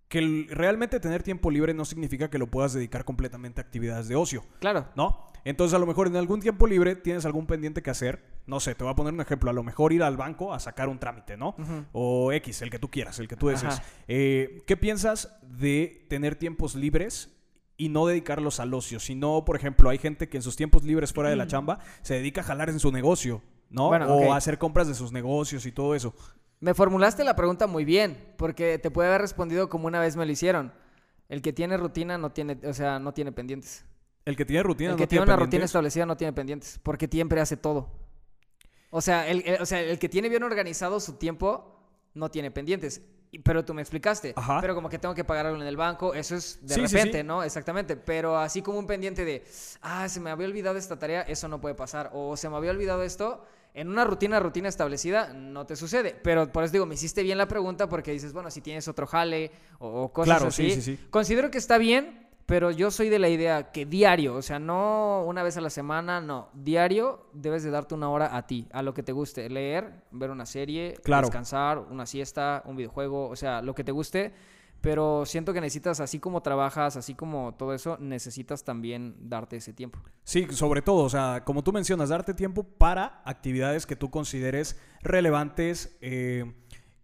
Que 0.10 0.46
realmente 0.50 1.00
tener 1.00 1.24
tiempo 1.24 1.50
libre 1.50 1.74
no 1.74 1.86
significa 1.86 2.30
que 2.30 2.38
lo 2.38 2.48
puedas 2.48 2.74
dedicar 2.74 3.06
completamente 3.06 3.62
a 3.62 3.64
actividades 3.64 4.08
de 4.10 4.16
ocio, 4.16 4.44
Claro. 4.60 4.90
¿no? 4.96 5.32
Entonces, 5.46 5.74
a 5.74 5.80
lo 5.80 5.86
mejor 5.86 6.08
en 6.08 6.18
algún 6.18 6.40
tiempo 6.42 6.68
libre 6.68 6.96
tienes 6.96 7.26
algún 7.26 7.48
pendiente 7.48 7.82
que 7.82 7.90
hacer. 7.90 8.24
No 8.46 8.60
sé, 8.60 8.76
te 8.76 8.84
voy 8.84 8.92
a 8.92 8.96
poner 8.96 9.14
un 9.14 9.22
ejemplo. 9.22 9.50
A 9.50 9.54
lo 9.54 9.64
mejor 9.64 9.94
ir 9.94 10.04
al 10.04 10.18
banco 10.18 10.54
a 10.54 10.60
sacar 10.60 10.90
un 10.90 11.00
trámite, 11.00 11.38
¿no? 11.38 11.56
O 11.94 12.32
X, 12.32 12.62
el 12.62 12.70
que 12.70 12.80
tú 12.80 12.90
quieras, 12.90 13.20
el 13.20 13.28
que 13.28 13.36
tú 13.36 13.48
desees. 13.48 13.82
Eh, 14.08 14.64
¿Qué 14.68 14.78
piensas 14.78 15.38
de 15.42 16.06
tener 16.10 16.36
tiempos 16.36 16.76
libres 16.76 17.30
y 17.78 17.90
no 17.90 18.06
dedicarlos 18.06 18.60
al 18.60 18.74
ocio? 18.74 19.00
Si 19.00 19.16
no, 19.16 19.46
por 19.46 19.56
ejemplo, 19.56 19.90
hay 19.90 19.98
gente 19.98 20.28
que 20.28 20.38
en 20.38 20.44
sus 20.44 20.56
tiempos 20.56 20.84
libres 20.84 21.14
fuera 21.14 21.30
de 21.30 21.36
la 21.36 21.48
chamba 21.48 21.80
se 22.02 22.16
dedica 22.16 22.42
a 22.42 22.44
jalar 22.44 22.70
en 22.70 22.80
su 22.80 22.92
negocio, 22.92 23.42
¿no? 23.70 23.88
Bueno, 23.88 24.08
o 24.08 24.34
a 24.34 24.38
hacer 24.38 24.58
compras 24.58 24.88
de 24.88 24.96
sus 24.96 25.12
negocios 25.12 25.66
y 25.66 25.72
todo 25.72 25.96
eso. 25.96 26.14
Me 26.60 26.74
formulaste 26.74 27.24
la 27.24 27.36
pregunta 27.36 27.68
muy 27.68 27.86
bien, 27.86 28.34
porque 28.38 28.78
te 28.78 28.92
puede 28.92 29.10
haber 29.10 29.22
respondido 29.22 29.70
como 29.70 29.88
una 29.88 30.00
vez 30.00 30.16
me 30.16 30.26
lo 30.26 30.32
hicieron. 30.32 30.74
El 31.30 31.42
que 31.42 31.52
tiene 31.52 31.78
rutina 31.78 32.18
no 32.18 32.32
tiene, 32.32 32.58
o 32.66 32.74
sea, 32.74 33.00
no 33.00 33.14
tiene 33.14 33.32
pendientes. 33.32 33.86
El 34.26 34.38
que 34.38 34.46
tiene 34.46 34.64
rutina 34.64 34.92
el 34.92 34.96
no 34.96 34.98
que 34.98 35.08
tiene 35.08 35.26
tiene 35.26 35.34
una 35.34 35.44
rutina 35.44 35.66
establecida 35.66 36.06
no 36.06 36.16
tiene 36.16 36.32
pendientes, 36.32 36.80
porque 36.82 37.08
siempre 37.12 37.42
hace 37.42 37.58
todo. 37.58 37.90
O 38.96 39.02
sea, 39.02 39.28
el, 39.28 39.42
el- 39.48 39.60
o 39.62 39.66
sea, 39.66 39.82
el 39.82 39.98
que 39.98 40.08
tiene 40.08 40.30
bien 40.30 40.44
organizado 40.44 41.00
su 41.00 41.14
tiempo 41.14 41.80
no 42.14 42.30
tiene 42.30 42.52
pendientes. 42.52 43.02
Pero 43.44 43.66
tú 43.66 43.74
me 43.74 43.82
explicaste. 43.82 44.34
Ajá. 44.36 44.62
Pero 44.62 44.76
como 44.76 44.88
que 44.90 45.00
tengo 45.00 45.16
que 45.16 45.24
pagar 45.24 45.48
algo 45.48 45.60
en 45.60 45.68
el 45.68 45.76
banco, 45.76 46.14
eso 46.14 46.36
es 46.36 46.60
de 46.62 46.76
Sí, 46.76 46.88
sí, 46.88 46.96
repente, 46.96 47.22
sí. 47.22 47.24
¿no? 47.24 47.42
Exactamente. 47.44 47.96
Pero 47.98 48.38
así 48.38 48.62
como 48.62 48.78
un 48.78 48.86
pendiente 48.86 49.26
de, 49.26 49.44
ah, 49.82 50.08
se 50.08 50.20
me 50.20 50.30
había 50.30 50.46
olvidado 50.46 50.78
esta 50.78 51.00
tarea, 51.00 51.24
eso 51.24 51.48
no 51.48 51.60
puede 51.60 51.74
pasar. 51.74 52.12
O 52.14 52.38
se 52.38 52.48
me 52.48 52.56
había 52.58 52.70
olvidado 52.70 53.02
esto. 53.02 53.44
En 53.74 53.90
una 53.90 54.04
rutina, 54.06 54.40
rutina 54.40 54.70
establecida, 54.70 55.34
no 55.34 55.66
te 55.66 55.76
sucede. 55.76 56.16
Pero 56.22 56.52
por 56.52 56.64
eso 56.64 56.74
digo, 56.74 56.86
me 56.86 56.94
hiciste 56.94 57.24
bien 57.24 57.40
la 57.40 57.48
pregunta 57.48 57.90
porque 57.90 58.12
dices, 58.12 58.32
bueno, 58.32 58.52
si 58.52 58.62
tienes 58.62 58.88
otro 58.88 59.08
jale 59.08 59.50
o, 59.80 60.04
o 60.04 60.14
cosas 60.14 60.36
Claro, 60.36 60.48
así. 60.50 60.70
sí, 60.70 60.82
sí, 60.84 60.96
sí. 60.98 61.08
Considero 61.10 61.50
que 61.50 61.58
está 61.58 61.80
bien, 61.80 62.23
pero 62.46 62.72
yo 62.72 62.92
soy 62.92 63.10
de 63.10 63.20
la 63.20 63.30
idea 63.30 63.72
que 63.72 63.86
diario, 63.86 64.36
o 64.36 64.42
sea, 64.42 64.60
no 64.60 65.24
una 65.26 65.44
vez 65.44 65.56
a 65.58 65.62
la 65.62 65.70
semana, 65.70 66.20
no, 66.20 66.50
diario 66.54 67.28
debes 67.34 67.64
de 67.64 67.72
darte 67.72 67.96
una 67.96 68.10
hora 68.10 68.36
a 68.36 68.46
ti, 68.48 68.68
a 68.72 68.82
lo 68.82 68.94
que 68.94 69.04
te 69.04 69.12
guste, 69.12 69.50
leer, 69.50 70.04
ver 70.12 70.30
una 70.30 70.46
serie, 70.46 70.96
Claro. 71.04 71.28
descansar, 71.28 71.78
una 71.80 72.06
siesta, 72.06 72.62
un 72.66 72.76
videojuego, 72.76 73.30
o 73.30 73.36
sea, 73.36 73.62
lo 73.62 73.74
que 73.74 73.84
te 73.84 73.92
guste, 73.94 74.34
pero 74.82 75.26
siento 75.26 75.54
que 75.54 75.62
necesitas, 75.62 76.02
así 76.02 76.20
como 76.20 76.42
trabajas, 76.42 76.98
así 76.98 77.16
como 77.16 77.56
todo 77.56 77.74
eso, 77.74 77.98
necesitas 78.02 78.66
también 78.66 79.16
darte 79.18 79.56
ese 79.56 79.72
tiempo. 79.72 80.00
Sí, 80.26 80.46
sobre 80.52 80.82
todo, 80.82 81.04
o 81.06 81.10
sea, 81.10 81.44
como 81.46 81.64
tú 81.64 81.72
mencionas, 81.72 82.10
darte 82.10 82.34
tiempo 82.34 82.64
para 82.64 83.22
actividades 83.24 83.86
que 83.86 83.96
tú 83.96 84.12
consideres 84.12 84.78
relevantes, 85.02 85.98
eh, 86.02 86.52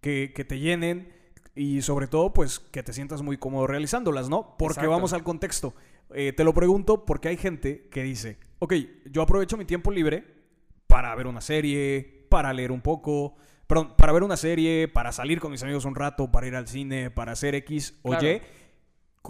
que, 0.02 0.34
que 0.36 0.44
te 0.44 0.60
llenen 0.60 1.14
y 1.60 1.82
sobre 1.82 2.08
todo, 2.08 2.32
pues, 2.32 2.60
que 2.60 2.84
te 2.84 2.94
sientas 2.94 3.22
muy 3.22 3.36
cómodo 3.38 3.68
realizándolas, 3.68 4.30
¿no? 4.30 4.56
Porque 4.58 4.76
Exacto. 4.76 4.92
vamos 4.92 5.12
al 5.12 5.24
contexto. 5.24 5.74
Eh, 6.14 6.32
te 6.32 6.46
lo 6.46 6.54
pregunto 6.54 7.04
porque 7.04 7.28
hay 7.28 7.36
gente 7.36 7.90
que 7.92 8.02
dice, 8.02 8.38
ok, 8.60 8.76
yo 9.12 9.22
aprovecho 9.22 9.58
mi 9.58 9.66
tiempo 9.66 9.92
libre 9.92 10.24
para 10.88 11.14
ver 11.16 11.28
una 11.28 11.42
serie, 11.42 12.26
para 12.30 12.54
leer 12.54 12.72
un 12.72 12.80
poco, 12.80 13.36
perdón, 13.68 13.94
para 13.98 14.14
ver 14.14 14.24
una 14.24 14.38
serie, 14.38 14.88
para 14.88 15.12
salir 15.12 15.42
con 15.42 15.52
mis 15.52 15.62
amigos 15.62 15.84
un 15.84 15.96
rato, 15.96 16.32
para 16.32 16.48
ir 16.48 16.56
al 16.56 16.66
cine, 16.66 17.12
para 17.12 17.34
hacer 17.34 17.56
X 17.56 18.00
o 18.04 18.12
Claro. 18.12 18.26
Y, 18.26 18.42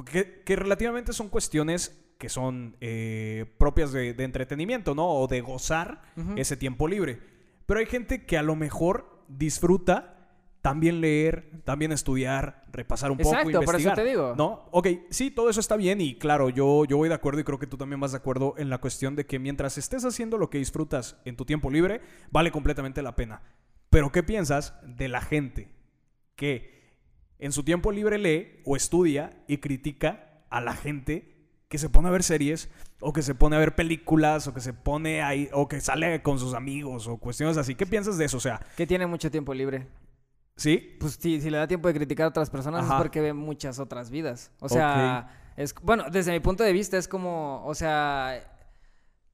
que, 0.05 0.43
que 0.45 0.55
relativamente 0.55 1.13
son 1.13 1.29
cuestiones 1.29 1.99
que 2.19 2.29
son 2.29 2.77
eh, 2.79 3.45
propias 3.57 3.91
de, 3.91 4.13
de 4.13 4.23
entretenimiento, 4.23 4.93
¿no? 4.93 5.09
O 5.09 5.27
de 5.27 5.41
gozar 5.41 6.03
ese 6.35 6.57
tiempo 6.57 6.87
libre. 6.87 7.19
Pero 7.65 7.79
hay 7.79 7.87
gente 7.87 8.27
que 8.27 8.37
a 8.37 8.43
lo 8.43 8.55
mejor 8.55 9.23
disfruta 9.29 10.18
también 10.69 11.01
leer, 11.01 11.63
también 11.63 11.91
estudiar, 11.91 12.63
repasar 12.71 13.09
un 13.09 13.17
poco, 13.17 13.29
Exacto, 13.31 13.61
por 13.61 13.75
eso 13.75 13.89
investigar. 13.89 13.95
te 13.95 14.03
digo. 14.03 14.35
¿No? 14.37 14.67
Ok, 14.69 14.87
sí, 15.09 15.31
todo 15.31 15.49
eso 15.49 15.59
está 15.59 15.75
bien 15.75 15.99
y 15.99 16.13
claro, 16.19 16.49
yo, 16.49 16.85
yo 16.85 16.95
voy 16.97 17.09
de 17.09 17.15
acuerdo 17.15 17.39
y 17.39 17.43
creo 17.43 17.57
que 17.57 17.65
tú 17.65 17.75
también 17.75 17.99
vas 17.99 18.11
de 18.11 18.17
acuerdo 18.17 18.53
en 18.57 18.69
la 18.69 18.77
cuestión 18.77 19.15
de 19.15 19.25
que 19.25 19.39
mientras 19.39 19.79
estés 19.79 20.05
haciendo 20.05 20.37
lo 20.37 20.51
que 20.51 20.59
disfrutas 20.59 21.17
en 21.25 21.35
tu 21.35 21.45
tiempo 21.45 21.71
libre, 21.71 22.01
vale 22.29 22.51
completamente 22.51 23.01
la 23.01 23.15
pena. 23.15 23.41
Pero 23.89 24.11
¿qué 24.11 24.21
piensas 24.21 24.75
de 24.83 25.07
la 25.07 25.21
gente 25.21 25.73
que 26.35 26.99
en 27.39 27.51
su 27.51 27.63
tiempo 27.63 27.91
libre 27.91 28.19
lee 28.19 28.61
o 28.63 28.75
estudia 28.75 29.31
y 29.47 29.57
critica 29.57 30.43
a 30.51 30.61
la 30.61 30.75
gente 30.75 31.35
que 31.67 31.79
se 31.79 31.89
pone 31.89 32.09
a 32.09 32.11
ver 32.11 32.21
series 32.21 32.69
o 32.99 33.11
que 33.11 33.23
se 33.23 33.33
pone 33.33 33.55
a 33.55 33.59
ver 33.59 33.73
películas 33.73 34.45
o 34.47 34.53
que 34.53 34.61
se 34.61 34.73
pone 34.73 35.23
ahí 35.23 35.49
o 35.51 35.67
que 35.67 35.81
sale 35.81 36.21
con 36.21 36.37
sus 36.37 36.53
amigos 36.53 37.07
o 37.07 37.17
cuestiones 37.17 37.57
así? 37.57 37.73
¿Qué 37.73 37.87
piensas 37.87 38.19
de 38.19 38.25
eso? 38.25 38.37
O 38.37 38.39
sea, 38.39 38.61
Que 38.77 38.85
tiene 38.85 39.07
mucho 39.07 39.31
tiempo 39.31 39.51
libre. 39.55 39.87
¿Sí? 40.59 40.97
Pues 40.99 41.17
sí, 41.19 41.41
si 41.41 41.49
le 41.49 41.57
da 41.57 41.67
tiempo 41.67 41.87
de 41.87 41.93
criticar 41.93 42.25
a 42.25 42.29
otras 42.29 42.49
personas 42.49 42.83
Ajá. 42.83 42.95
es 42.95 43.01
porque 43.01 43.21
ve 43.21 43.33
muchas 43.33 43.79
otras 43.79 44.09
vidas. 44.09 44.51
O 44.59 44.69
sea, 44.69 45.51
es 45.55 45.73
bueno, 45.81 46.05
desde 46.11 46.31
mi 46.31 46.39
punto 46.39 46.63
de 46.63 46.73
vista 46.73 46.97
es 46.97 47.07
como, 47.07 47.65
o 47.65 47.73
sea, 47.73 48.39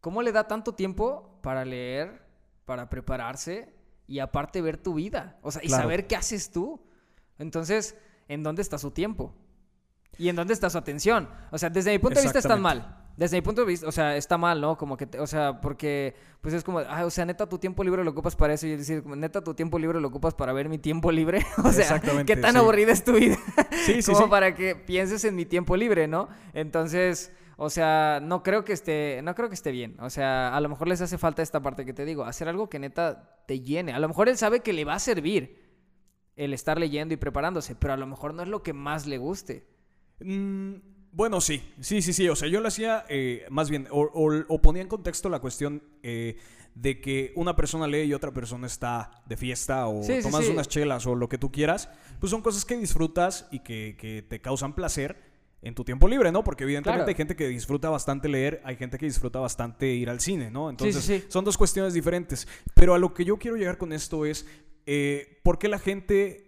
¿cómo 0.02 0.22
le 0.22 0.32
da 0.32 0.48
tanto 0.48 0.74
tiempo 0.74 1.40
para 1.42 1.66
leer, 1.66 2.22
para 2.66 2.90
prepararse 2.90 3.74
y 4.08 4.20
aparte 4.20 4.62
ver 4.62 4.78
tu 4.78 4.94
vida? 4.94 5.38
O 5.42 5.52
sea, 5.52 5.64
y 5.64 5.68
Claro. 5.68 5.84
saber 5.84 6.08
qué 6.08 6.16
haces 6.16 6.52
tú. 6.52 6.80
Entonces, 7.38 7.96
¿en 8.28 8.44
dónde 8.44 8.62
está 8.62 8.78
su 8.78 8.92
tiempo? 8.92 9.34
¿Y 10.18 10.30
en 10.30 10.36
dónde 10.36 10.54
está 10.54 10.70
su 10.70 10.78
atención? 10.78 11.28
O 11.52 11.58
sea, 11.58 11.70
desde 11.70 11.92
mi 11.92 12.00
punto 12.00 12.20
de 12.20 12.24
vista 12.24 12.40
están 12.40 12.62
mal. 12.62 13.05
Desde 13.18 13.38
mi 13.38 13.42
punto 13.42 13.62
de 13.62 13.68
vista, 13.68 13.88
o 13.88 13.92
sea, 13.92 14.18
está 14.18 14.38
mal, 14.38 14.60
¿no? 14.60 14.78
Como 14.78 14.98
que, 14.98 15.08
te- 15.08 15.20
o 15.20 15.28
sea, 15.28 15.62
porque, 15.62 16.16
pues 16.42 16.54
es 16.54 16.64
como, 16.64 16.80
ah, 16.80 17.06
o 17.06 17.10
sea, 17.10 17.26
neta, 17.26 17.48
tu 17.48 17.58
tiempo 17.58 17.84
libre 17.84 18.04
lo 18.04 18.12
ocupas 18.12 18.36
para 18.36 18.54
eso. 18.54 18.68
Y 18.68 18.76
decir, 18.76 19.04
como, 19.04 19.16
neta, 19.16 19.42
tu 19.44 19.54
tiempo 19.54 19.80
libre 19.80 20.02
lo 20.02 20.08
ocupas 20.10 20.34
para 20.34 20.52
ver 20.52 20.68
mi 20.68 20.78
tiempo 20.78 21.12
libre. 21.12 21.46
o 21.64 21.72
sea, 21.72 22.02
qué 22.26 22.36
tan 22.36 22.52
sí. 22.52 22.58
aburrida 22.58 22.92
es 22.92 23.04
tu 23.04 23.14
vida. 23.14 23.38
Sí, 23.86 24.02
sí, 24.02 24.12
como 24.14 24.26
sí. 24.26 24.30
para 24.30 24.54
que 24.54 24.76
pienses 24.76 25.24
en 25.24 25.36
mi 25.36 25.46
tiempo 25.46 25.78
libre, 25.78 26.08
¿no? 26.08 26.28
Entonces, 26.54 27.32
o 27.58 27.70
sea, 27.70 28.20
no 28.22 28.44
creo 28.44 28.66
que 28.66 28.74
esté, 28.74 29.22
no 29.24 29.34
creo 29.34 29.48
que 29.48 29.56
esté 29.56 29.72
bien. 29.72 29.96
O 30.02 30.10
sea, 30.10 30.56
a 30.56 30.60
lo 30.60 30.68
mejor 30.68 30.88
les 30.90 31.00
hace 31.00 31.18
falta 31.18 31.42
esta 31.42 31.62
parte 31.62 31.86
que 31.86 31.94
te 31.94 32.04
digo, 32.04 32.26
hacer 32.26 32.50
algo 32.50 32.70
que 32.70 32.80
neta 32.80 33.44
te 33.48 33.62
llene. 33.62 33.94
A 33.94 34.00
lo 34.00 34.08
mejor 34.10 34.28
él 34.28 34.38
sabe 34.38 34.60
que 34.60 34.74
le 34.74 34.84
va 34.84 34.96
a 34.96 35.00
servir 35.00 35.64
el 36.36 36.54
estar 36.54 36.78
leyendo 36.78 37.14
y 37.14 37.18
preparándose, 37.18 37.76
pero 37.76 37.94
a 37.94 37.98
lo 37.98 38.08
mejor 38.08 38.34
no 38.34 38.44
es 38.44 38.50
lo 38.50 38.62
que 38.62 38.74
más 38.74 39.06
le 39.06 39.18
guste. 39.18 39.66
Mm, 40.20 40.76
bueno, 41.16 41.40
sí, 41.42 41.64
sí, 41.80 42.02
sí, 42.02 42.12
sí. 42.14 42.28
O 42.30 42.36
sea, 42.36 42.48
yo 42.50 42.60
lo 42.62 42.68
hacía 42.68 43.06
eh, 43.10 43.46
más 43.50 43.70
bien, 43.70 43.88
o, 43.90 44.02
o- 44.02 44.44
o 44.48 44.62
ponía 44.62 44.82
en 44.82 44.88
contexto 44.90 45.30
la 45.30 45.40
cuestión 45.40 45.82
eh, 46.04 46.36
de 46.76 47.00
que 47.00 47.32
una 47.36 47.56
persona 47.56 47.88
lee 47.88 48.02
y 48.04 48.14
otra 48.14 48.32
persona 48.34 48.68
está 48.68 49.12
de 49.26 49.38
fiesta 49.38 49.88
o 49.88 50.04
Sí, 50.04 50.20
tomas 50.22 50.46
sí. 50.46 50.52
unas 50.52 50.68
chelas 50.68 51.06
o 51.08 51.16
lo 51.16 51.30
que 51.30 51.38
tú 51.38 51.52
quieras. 51.52 51.90
Pues 52.20 52.30
son 52.32 52.42
cosas 52.42 52.66
que 52.66 52.76
disfrutas 52.78 53.48
y 53.50 53.60
que, 53.60 53.96
que 53.98 54.22
te 54.24 54.42
causan 54.42 54.76
placer 54.76 55.16
en 55.62 55.74
tu 55.74 55.84
tiempo 55.86 56.08
libre, 56.08 56.32
¿no? 56.34 56.44
Porque 56.44 56.64
evidentemente 56.66 57.00
Claro. 57.06 57.10
hay 57.10 57.16
gente 57.16 57.36
que 57.38 57.48
disfruta 57.48 57.90
bastante 57.90 58.28
leer, 58.30 58.62
hay 58.66 58.76
gente 58.76 58.98
que 58.98 59.06
disfruta 59.06 59.40
bastante 59.40 59.88
ir 59.88 60.10
al 60.10 60.20
cine, 60.20 60.52
¿no? 60.52 60.70
Entonces, 60.70 61.24
son 61.30 61.44
dos 61.46 61.58
cuestiones 61.58 61.94
diferentes. 61.94 62.46
Pero 62.76 62.94
a 62.94 63.00
lo 63.00 63.14
que 63.14 63.24
yo 63.26 63.38
quiero 63.38 63.56
llegar 63.58 63.78
con 63.78 63.92
esto 63.94 64.26
es, 64.26 64.46
eh, 64.86 65.40
¿por 65.44 65.58
qué 65.58 65.68
la 65.70 65.80
gente 65.80 66.45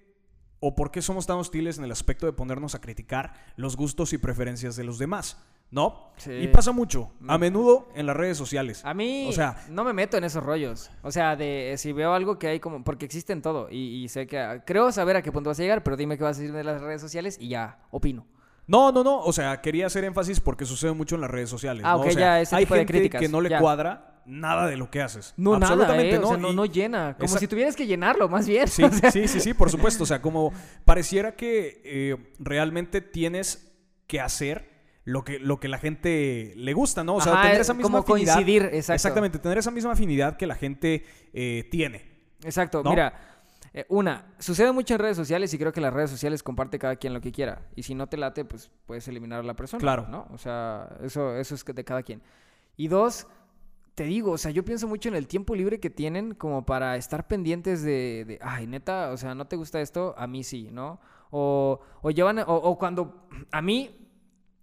o 0.60 0.76
por 0.76 0.92
qué 0.92 1.02
somos 1.02 1.26
tan 1.28 1.38
hostiles 1.38 1.78
en 1.78 1.84
el 1.84 1.92
aspecto 1.92 2.26
de 2.26 2.34
ponernos 2.34 2.76
a 2.76 2.82
criticar 2.82 3.34
los 3.56 3.76
gustos 3.78 4.14
y 4.14 4.18
preferencias 4.18 4.76
de 4.76 4.84
los 4.84 4.98
demás? 4.98 5.38
¿no? 5.70 6.12
Sí. 6.16 6.32
Y 6.32 6.48
pasa 6.48 6.72
mucho, 6.72 7.12
a 7.28 7.38
menudo 7.38 7.90
en 7.94 8.06
las 8.06 8.16
redes 8.16 8.38
sociales. 8.38 8.86
A 8.86 8.94
mí 8.94 9.28
O 9.28 9.34
sea- 9.34 9.66
no 9.70 9.84
me 9.84 9.92
meto 9.92 10.16
en 10.16 10.24
esos 10.24 10.42
rollos. 10.42 10.90
O 11.04 11.12
sea, 11.12 11.36
de 11.36 11.76
si 11.78 11.92
veo 11.92 12.14
algo 12.14 12.40
que 12.40 12.48
hay 12.48 12.60
como... 12.62 12.86
Porque 12.86 13.04
existen 13.06 13.42
todo. 13.42 13.68
Y, 13.70 14.02
y 14.04 14.08
sé 14.08 14.28
que... 14.28 14.62
Creo 14.66 14.94
saber 14.94 15.18
a 15.18 15.22
qué 15.22 15.30
punto 15.34 15.50
vas 15.50 15.60
a 15.60 15.64
llegar, 15.64 15.84
pero 15.84 15.98
dime 15.98 16.18
qué 16.18 16.24
vas 16.24 16.38
a 16.38 16.40
decir 16.40 16.56
de 16.56 16.64
las 16.64 16.80
redes 16.82 17.02
sociales 17.02 17.38
y 17.38 17.50
ya 17.50 17.80
opino. 17.92 18.26
No, 18.66 18.94
no, 18.94 19.04
no, 19.04 19.20
o 19.20 19.34
sea, 19.34 19.60
quería 19.62 19.88
hacer 19.88 20.06
énfasis 20.06 20.40
porque 20.40 20.64
sucede 20.64 20.94
mucho 20.94 21.16
en 21.16 21.22
las 21.22 21.32
redes 21.32 21.50
sociales. 21.50 21.84
Ah, 21.86 21.98
O 21.98 22.04
sea, 22.04 22.14
ya, 22.14 22.40
ese 22.42 22.56
hay 22.56 22.64
tipo 22.64 22.74
de 22.74 22.80
gente 22.82 22.94
críticas, 22.94 23.22
que 23.22 23.28
no 23.28 23.42
le 23.42 23.50
ya. 23.50 23.60
cuadra 23.60 24.17
nada 24.28 24.68
de 24.68 24.78
lo 24.78 24.92
que 24.92 25.02
haces. 25.02 25.34
No, 25.38 25.54
nada, 25.58 25.74
Absolutamente 25.74 26.16
¿eh? 26.16 26.20
O 26.20 26.28
sea, 26.28 26.38
no, 26.38 26.52
y- 26.52 26.56
no 26.56 26.66
llena. 26.66 27.16
Como 27.16 27.26
Esa- 27.26 27.40
si 27.40 27.48
tuvieras 27.48 27.76
que 27.76 27.88
llenarlo, 27.88 28.30
más 28.30 28.48
bien. 28.48 28.68
Sí, 28.68 28.84
O 28.84 28.92
sea, 28.92 29.12
sí, 29.12 29.28
sí, 29.28 29.40
sí, 29.40 29.54
por 29.54 29.70
supuesto. 29.72 30.04
O 30.04 30.08
sea, 30.08 30.22
como 30.22 30.52
pareciera 30.86 31.36
que 31.36 31.82
eh, 31.84 32.34
realmente 32.40 33.02
tienes 33.02 33.74
que 34.08 34.20
hacer 34.22 34.70
lo 35.06 35.24
que, 35.24 35.40
lo 35.40 35.60
que 35.60 35.70
la 35.70 35.78
gente 35.80 36.54
le 36.58 36.74
gusta, 36.74 37.04
¿no? 37.04 37.16
O 37.16 37.22
sea, 37.22 37.34
Ajá, 37.34 37.42
tener 37.44 37.58
eh, 37.58 37.62
esa 37.62 37.74
misma 37.74 38.02
como 38.04 38.14
afinidad. 38.16 38.34
coincidir, 38.36 38.64
exacto. 38.64 38.94
Exactamente, 38.94 39.40
tener 39.40 39.58
esa 39.58 39.72
misma 39.72 39.94
afinidad 39.94 40.36
que 40.38 40.46
la 40.48 40.56
gente 40.56 41.06
eh, 41.34 41.68
tiene. 41.72 42.06
Exacto, 42.44 42.84
¿No? 42.84 42.90
mira, 42.90 43.14
eh, 43.74 43.86
una, 43.90 44.34
sucede 44.40 44.72
mucho 44.74 44.94
en 44.96 45.00
redes 45.00 45.16
sociales 45.18 45.54
y 45.54 45.58
creo 45.58 45.72
que 45.72 45.80
las 45.82 45.94
redes 45.94 46.10
sociales 46.10 46.44
comparte 46.44 46.78
cada 46.80 46.96
quien 46.98 47.14
lo 47.14 47.22
que 47.22 47.32
quiera. 47.32 47.62
Y 47.76 47.84
si 47.84 47.96
no 47.96 48.08
te 48.08 48.18
late, 48.18 48.44
pues 48.44 48.70
puedes 48.86 49.08
eliminar 49.08 49.40
a 49.40 49.44
la 49.44 49.54
persona. 49.56 49.80
Claro. 49.80 50.08
¿no? 50.10 50.28
O 50.34 50.38
sea, 50.38 50.90
eso, 51.04 51.36
eso 51.38 51.56
es 51.56 51.64
de 51.64 51.84
cada 51.86 52.04
quien. 52.04 52.22
Y 52.76 52.90
dos, 52.90 53.28
te 53.98 54.04
digo, 54.04 54.34
o 54.34 54.38
sea, 54.38 54.52
yo 54.52 54.64
pienso 54.64 54.88
mucho 54.88 55.10
en 55.10 55.16
el 55.16 55.26
tiempo 55.26 55.56
libre 55.56 55.80
que 55.80 55.90
tienen 55.90 56.36
como 56.36 56.68
para 56.68 56.98
estar 56.98 57.28
pendientes 57.28 57.82
de, 57.82 58.26
de, 58.28 58.40
ay, 58.44 58.68
neta, 58.68 59.10
o 59.10 59.18
sea, 59.18 59.34
¿no 59.34 59.48
te 59.48 59.56
gusta 59.56 59.82
esto? 59.82 60.14
A 60.20 60.28
mí 60.28 60.44
sí, 60.44 60.70
¿no? 60.72 61.00
O, 61.32 61.80
o 62.04 62.12
llevan, 62.12 62.38
o, 62.38 62.44
o 62.46 62.78
cuando, 62.78 63.28
a 63.52 63.60
mí, 63.64 63.90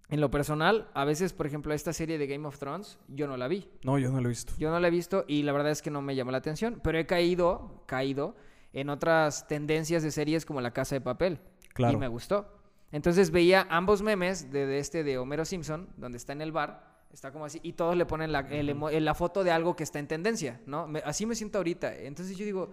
en 0.09 0.21
lo 0.21 0.31
personal, 0.31 0.89
a 0.95 1.05
veces, 1.05 1.33
por 1.33 1.49
ejemplo, 1.49 1.75
esta 1.75 1.93
serie 1.93 2.17
de 2.17 2.29
Game 2.29 2.47
of 2.47 2.61
Thrones, 2.61 3.01
yo 3.09 3.27
no 3.27 3.37
la 3.37 3.49
vi. 3.49 3.69
No, 3.83 3.99
yo 3.99 4.13
no 4.13 4.21
lo 4.21 4.29
he 4.29 4.31
visto. 4.31 4.53
Yo 4.57 4.71
no 4.71 4.79
la 4.79 4.87
he 4.87 4.93
visto 4.93 5.25
y 5.27 5.43
la 5.43 5.51
verdad 5.51 5.73
es 5.73 5.83
que 5.83 5.91
no 5.91 6.01
me 6.01 6.15
llamó 6.15 6.31
la 6.31 6.39
atención, 6.39 6.81
pero 6.85 6.97
he 6.97 7.07
caído, 7.07 7.83
caído 7.87 8.37
en 8.73 8.89
otras 8.89 9.49
tendencias 9.49 10.05
de 10.05 10.13
series 10.13 10.47
como 10.47 10.61
La 10.61 10.73
Casa 10.73 10.95
de 10.95 11.01
Papel. 11.01 11.41
Claro. 11.73 11.95
Y 11.95 11.97
me 11.97 12.07
gustó. 12.07 12.47
Entonces 12.93 13.33
veía 13.33 13.67
ambos 13.69 14.01
memes 14.01 14.53
de, 14.53 14.65
de 14.65 14.79
este 14.79 15.03
de 15.03 15.19
Homero 15.19 15.45
Simpson, 15.45 15.89
donde 15.97 16.19
está 16.19 16.33
en 16.33 16.41
el 16.41 16.53
bar, 16.53 16.94
está 17.15 17.31
como 17.33 17.45
así, 17.45 17.61
y 17.63 17.73
todos 17.75 17.97
le 17.97 18.05
ponen 18.07 18.33
la, 18.33 18.41
el 18.41 18.69
emo- 18.69 18.91
la 18.91 19.15
foto 19.15 19.45
de 19.45 19.51
algo 19.53 19.77
que 19.77 19.85
está 19.85 19.99
en 20.01 20.09
tendencia, 20.09 20.61
¿no? 20.67 20.87
Me- 20.89 21.01
así 21.05 21.27
me 21.27 21.35
siento 21.35 21.59
ahorita. 21.59 21.95
Entonces 21.97 22.37
yo 22.37 22.45
digo, 22.45 22.71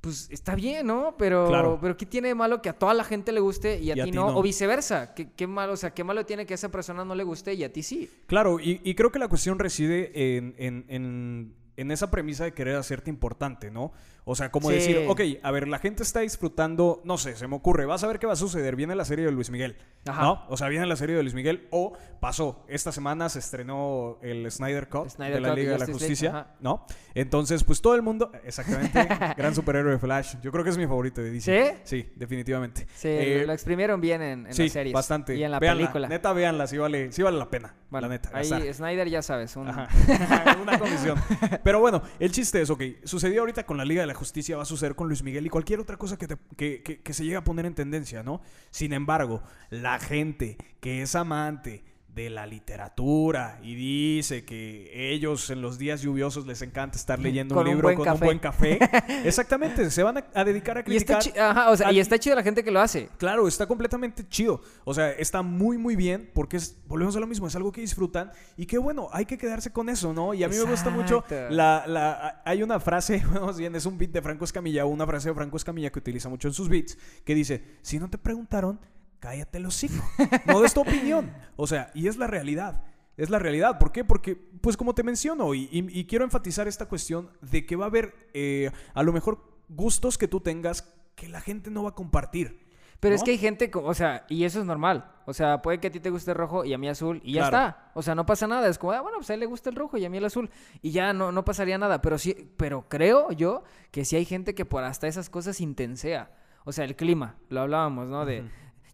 pues 0.00 0.28
está 0.30 0.54
bien, 0.54 0.86
¿no? 0.86 1.14
Pero, 1.16 1.46
Claro. 1.48 1.78
pero 1.80 1.96
¿qué 1.96 2.04
tiene 2.06 2.28
de 2.28 2.34
malo 2.34 2.60
que 2.60 2.68
a 2.68 2.72
toda 2.78 2.92
la 2.92 3.04
gente 3.04 3.32
le 3.32 3.40
guste 3.40 3.78
y 3.80 3.90
a, 3.90 3.96
Y 3.96 4.00
a 4.00 4.04
ti, 4.04 4.10
ti 4.10 4.16
no? 4.16 4.30
no. 4.32 4.38
O 4.38 4.42
viceversa. 4.42 5.14
¿Qué, 5.14 5.30
qué 5.32 5.46
malo, 5.46 5.72
o 5.72 5.76
sea, 5.76 5.92
qué 5.94 6.04
malo 6.04 6.26
tiene 6.26 6.44
que 6.46 6.54
a 6.54 6.56
esa 6.56 6.70
persona 6.70 7.04
no 7.04 7.14
le 7.14 7.24
guste 7.24 7.54
y 7.54 7.64
a 7.64 7.72
ti 7.72 7.82
sí? 7.82 8.10
Claro, 8.26 8.60
y, 8.60 8.80
y 8.84 8.94
creo 8.94 9.10
que 9.10 9.18
la 9.18 9.28
cuestión 9.28 9.58
reside 9.58 10.36
en, 10.36 10.54
en- 10.58 10.84
en- 10.88 11.54
en 11.76 11.90
esa 11.90 12.10
premisa 12.10 12.44
de 12.44 12.52
querer 12.52 12.76
hacerte 12.76 13.10
importante, 13.10 13.70
¿no? 13.70 13.92
O 14.26 14.34
sea, 14.34 14.50
como 14.50 14.70
Sí. 14.70 14.76
decir, 14.76 15.04
ok, 15.08 15.20
a 15.42 15.50
ver, 15.50 15.68
la 15.68 15.78
gente 15.78 16.02
está 16.02 16.20
disfrutando, 16.20 17.02
no 17.04 17.18
sé, 17.18 17.36
se 17.36 17.46
me 17.46 17.56
ocurre, 17.56 17.84
vas 17.84 18.02
a 18.04 18.06
ver 18.06 18.18
qué 18.18 18.26
va 18.26 18.32
a 18.32 18.36
suceder, 18.36 18.74
viene 18.74 18.94
la 18.94 19.04
serie 19.04 19.26
de 19.26 19.30
Luis 19.32 19.50
Miguel, 19.50 19.76
Ajá. 20.06 20.22
¿no? 20.22 20.44
O 20.48 20.56
sea, 20.56 20.68
viene 20.68 20.86
la 20.86 20.96
serie 20.96 21.14
de 21.14 21.22
Luis 21.22 21.34
Miguel, 21.34 21.68
o 21.70 21.92
pasó, 22.20 22.64
esta 22.68 22.90
semana 22.90 23.28
se 23.28 23.38
estrenó 23.40 24.18
el 24.22 24.50
Snyder 24.50 24.88
Cut 24.88 25.10
Snyder 25.10 25.34
de 25.34 25.40
la 25.42 25.48
Cut, 25.50 25.58
Liga 25.58 25.72
de 25.72 25.78
la 25.78 25.84
League, 25.84 25.92
Justicia. 25.92 26.46
¿no? 26.60 26.86
Entonces, 27.14 27.62
pues 27.64 27.82
todo 27.82 27.94
el 27.94 28.00
mundo, 28.02 28.32
exactamente, 28.44 28.98
gran 29.36 29.54
superhéroe 29.54 29.98
Flash, 29.98 30.36
yo 30.42 30.50
creo 30.50 30.64
que 30.64 30.70
es 30.70 30.78
mi 30.78 30.86
favorito 30.86 31.20
de 31.20 31.30
DC. 31.30 31.76
¿Sí? 31.84 32.02
Sí, 32.02 32.12
definitivamente. 32.16 32.86
Sí, 32.94 33.08
Eh, 33.08 33.44
lo 33.46 33.52
exprimieron 33.52 34.00
bien 34.00 34.22
en, 34.22 34.46
en 34.46 34.54
sí, 34.54 34.62
las 34.64 34.72
series. 34.72 34.94
bastante. 34.94 35.36
Y 35.36 35.44
en 35.44 35.50
la 35.50 35.58
Véanla, 35.58 35.80
película. 35.82 36.08
Neta, 36.08 36.32
véanla, 36.32 36.66
sí 36.66 36.78
vale, 36.78 37.12
sí 37.12 37.22
vale 37.22 37.36
la 37.38 37.50
pena, 37.50 37.74
Bueno, 37.90 38.08
la 38.08 38.14
neta. 38.14 38.30
ahí 38.32 38.48
gastar. 38.48 38.74
Snyder 38.74 39.08
ya 39.10 39.20
sabes, 39.20 39.54
un... 39.56 39.68
Una 40.62 40.78
comisión. 40.78 41.18
Pero 41.62 41.80
bueno, 41.80 42.02
el 42.18 42.32
chiste 42.32 42.62
es, 42.62 42.70
ok, 42.70 42.82
sucedió 43.04 43.40
ahorita 43.40 43.64
con 43.66 43.76
la 43.76 43.84
Liga 43.84 44.00
de 44.00 44.06
Justicia, 44.14 44.56
va 44.56 44.62
a 44.62 44.66
suceder 44.66 44.94
con 44.94 45.08
Luis 45.08 45.22
Miguel 45.22 45.46
y 45.46 45.50
cualquier 45.50 45.80
otra 45.80 45.96
cosa 45.96 46.16
que, 46.16 46.26
te- 46.28 46.38
que- 46.56 46.82
que 47.02 47.14
se 47.14 47.24
llegue 47.24 47.36
a 47.36 47.44
poner 47.44 47.66
en 47.66 47.74
tendencia, 47.74 48.22
¿no? 48.22 48.40
Sin 48.70 48.92
embargo, 48.92 49.42
la 49.70 49.98
gente 49.98 50.56
que 50.80 51.02
es 51.02 51.14
amante 51.14 51.84
de 52.14 52.30
la 52.30 52.46
literatura 52.46 53.58
y 53.62 53.74
dice 53.74 54.44
que 54.44 55.12
ellos 55.12 55.50
en 55.50 55.60
los 55.62 55.78
días 55.78 56.00
lluviosos 56.00 56.46
les 56.46 56.62
encanta 56.62 56.96
estar 56.96 57.18
leyendo 57.18 57.54
Con 57.56 57.66
un 57.66 57.72
libro 57.74 57.92
con 57.94 58.04
café. 58.04 58.14
un 58.14 58.20
buen 58.20 58.38
café, 58.38 58.78
exactamente, 59.24 59.90
se 59.90 60.02
van 60.02 60.18
a, 60.18 60.24
a 60.32 60.44
dedicar 60.44 60.78
a 60.78 60.84
Y 60.86 60.96
está, 60.96 61.18
criticar. 61.18 61.20
chi- 61.20 61.38
ajá, 61.38 61.70
o 61.70 61.76
sea, 61.76 61.90
y 61.92 61.98
está 61.98 62.18
chido 62.18 62.36
la 62.36 62.42
gente 62.42 62.62
que 62.62 62.70
lo 62.70 62.80
hace. 62.80 63.08
Claro, 63.18 63.48
está 63.48 63.66
completamente 63.66 64.28
chido. 64.28 64.60
O 64.84 64.94
sea, 64.94 65.10
está 65.12 65.42
muy, 65.42 65.76
muy 65.78 65.96
bien 65.96 66.30
porque 66.34 66.56
es, 66.56 66.76
volvemos 66.86 67.16
a 67.16 67.20
lo 67.20 67.26
mismo, 67.26 67.46
es 67.48 67.56
algo 67.56 67.72
que 67.72 67.80
disfrutan 67.80 68.30
y 68.56 68.66
qué 68.66 68.78
bueno, 68.78 69.08
hay 69.12 69.26
que 69.26 69.36
quedarse 69.36 69.72
con 69.72 69.88
eso, 69.88 70.12
¿no? 70.12 70.34
Y 70.34 70.44
a 70.44 70.48
mí 70.48 70.56
me 70.56 70.62
gusta 70.70 70.90
mucho 70.90 71.24
la, 71.50 71.84
la- 71.86 72.42
hay 72.44 72.62
una 72.62 72.78
frase, 72.78 73.22
más 73.42 73.58
bien 73.58 73.74
es 73.74 73.86
un 73.86 73.98
beat 73.98 74.12
de 74.12 74.22
Franco 74.22 74.44
Escamilla, 74.44 74.84
una 74.86 75.06
frase 75.06 75.30
de 75.30 75.34
Franco 75.34 75.56
Escamilla 75.56 75.90
que 75.90 75.98
utiliza 75.98 76.28
mucho 76.28 76.46
en 76.48 76.54
sus 76.54 76.68
beats, 76.68 76.96
que 77.24 77.34
dice, 77.34 77.64
si 77.82 77.98
no 77.98 78.08
te 78.08 78.18
preguntaron, 78.18 78.78
cállate 79.24 79.56
el 79.56 79.64
hocico, 79.66 80.04
no 80.46 80.60
des 80.60 80.74
tu 80.74 80.82
opinión. 80.82 81.32
O 81.56 81.66
sea, 81.66 81.90
y 81.94 82.08
es 82.08 82.18
la 82.18 82.26
realidad. 82.26 82.82
Es 83.16 83.30
la 83.30 83.38
realidad. 83.38 83.78
¿Por 83.78 83.90
qué? 83.90 84.04
Porque, 84.04 84.34
pues 84.60 84.76
como 84.76 84.94
te 84.94 85.02
menciono, 85.02 85.54
y, 85.54 85.62
y- 85.72 85.98
y 86.00 86.04
quiero 86.04 86.24
enfatizar 86.26 86.68
esta 86.68 86.86
cuestión 86.86 87.30
de 87.40 87.64
que 87.64 87.74
va 87.76 87.86
a 87.86 87.88
haber 87.88 88.14
eh, 88.34 88.70
a 88.92 89.02
lo 89.02 89.12
mejor 89.14 89.38
gustos 89.68 90.18
que 90.18 90.28
tú 90.28 90.40
tengas 90.40 90.92
que 91.14 91.28
la 91.28 91.40
gente 91.40 91.70
no 91.70 91.84
va 91.84 91.90
a 91.90 91.94
compartir. 91.94 92.62
Pero 93.00 93.14
es 93.14 93.22
que 93.22 93.30
hay 93.32 93.38
gente, 93.38 93.70
o 93.74 93.94
sea, 93.94 94.24
y 94.28 94.44
eso 94.44 94.60
es 94.60 94.66
normal. 94.66 95.10
O 95.26 95.32
sea, 95.34 95.60
puede 95.62 95.78
que 95.78 95.86
a 95.88 95.90
ti 95.90 96.00
te 96.00 96.10
guste 96.10 96.32
rojo 96.34 96.64
y 96.64 96.72
a 96.74 96.78
mí 96.78 96.88
azul 96.88 97.20
y 97.24 97.34
ya 97.34 97.48
Claro. 97.48 97.68
está. 97.68 97.90
O 97.94 98.02
sea, 98.02 98.14
no 98.14 98.24
pasa 98.26 98.46
nada. 98.46 98.66
Es 98.68 98.78
como, 98.78 98.92
ah, 98.92 99.00
bueno, 99.02 99.18
pues 99.18 99.30
a 99.30 99.34
él 99.34 99.40
le 99.40 99.46
gusta 99.46 99.68
el 99.70 99.76
rojo 99.76 99.96
y 99.98 100.04
a 100.04 100.10
mí 100.10 100.16
el 100.18 100.24
azul. 100.24 100.50
Y 100.82 100.90
ya 100.90 101.12
no, 101.12 101.30
no 101.30 101.44
pasaría 101.44 101.76
nada. 101.78 102.00
Pero 102.02 102.18
sí, 102.18 102.50
pero 102.56 102.86
creo 102.88 103.30
yo 103.32 103.62
que 103.90 104.04
sí 104.04 104.16
hay 104.16 104.24
gente 104.24 104.54
que 104.54 104.64
por 104.64 104.84
hasta 104.84 105.06
esas 105.06 105.28
cosas 105.30 105.60
intensea. 105.60 106.30
O 106.64 106.72
sea, 106.72 106.84
el 106.86 106.96
clima, 106.96 107.36
lo 107.50 107.60
hablábamos, 107.60 108.08
¿no? 108.08 108.24
De, 108.24 108.42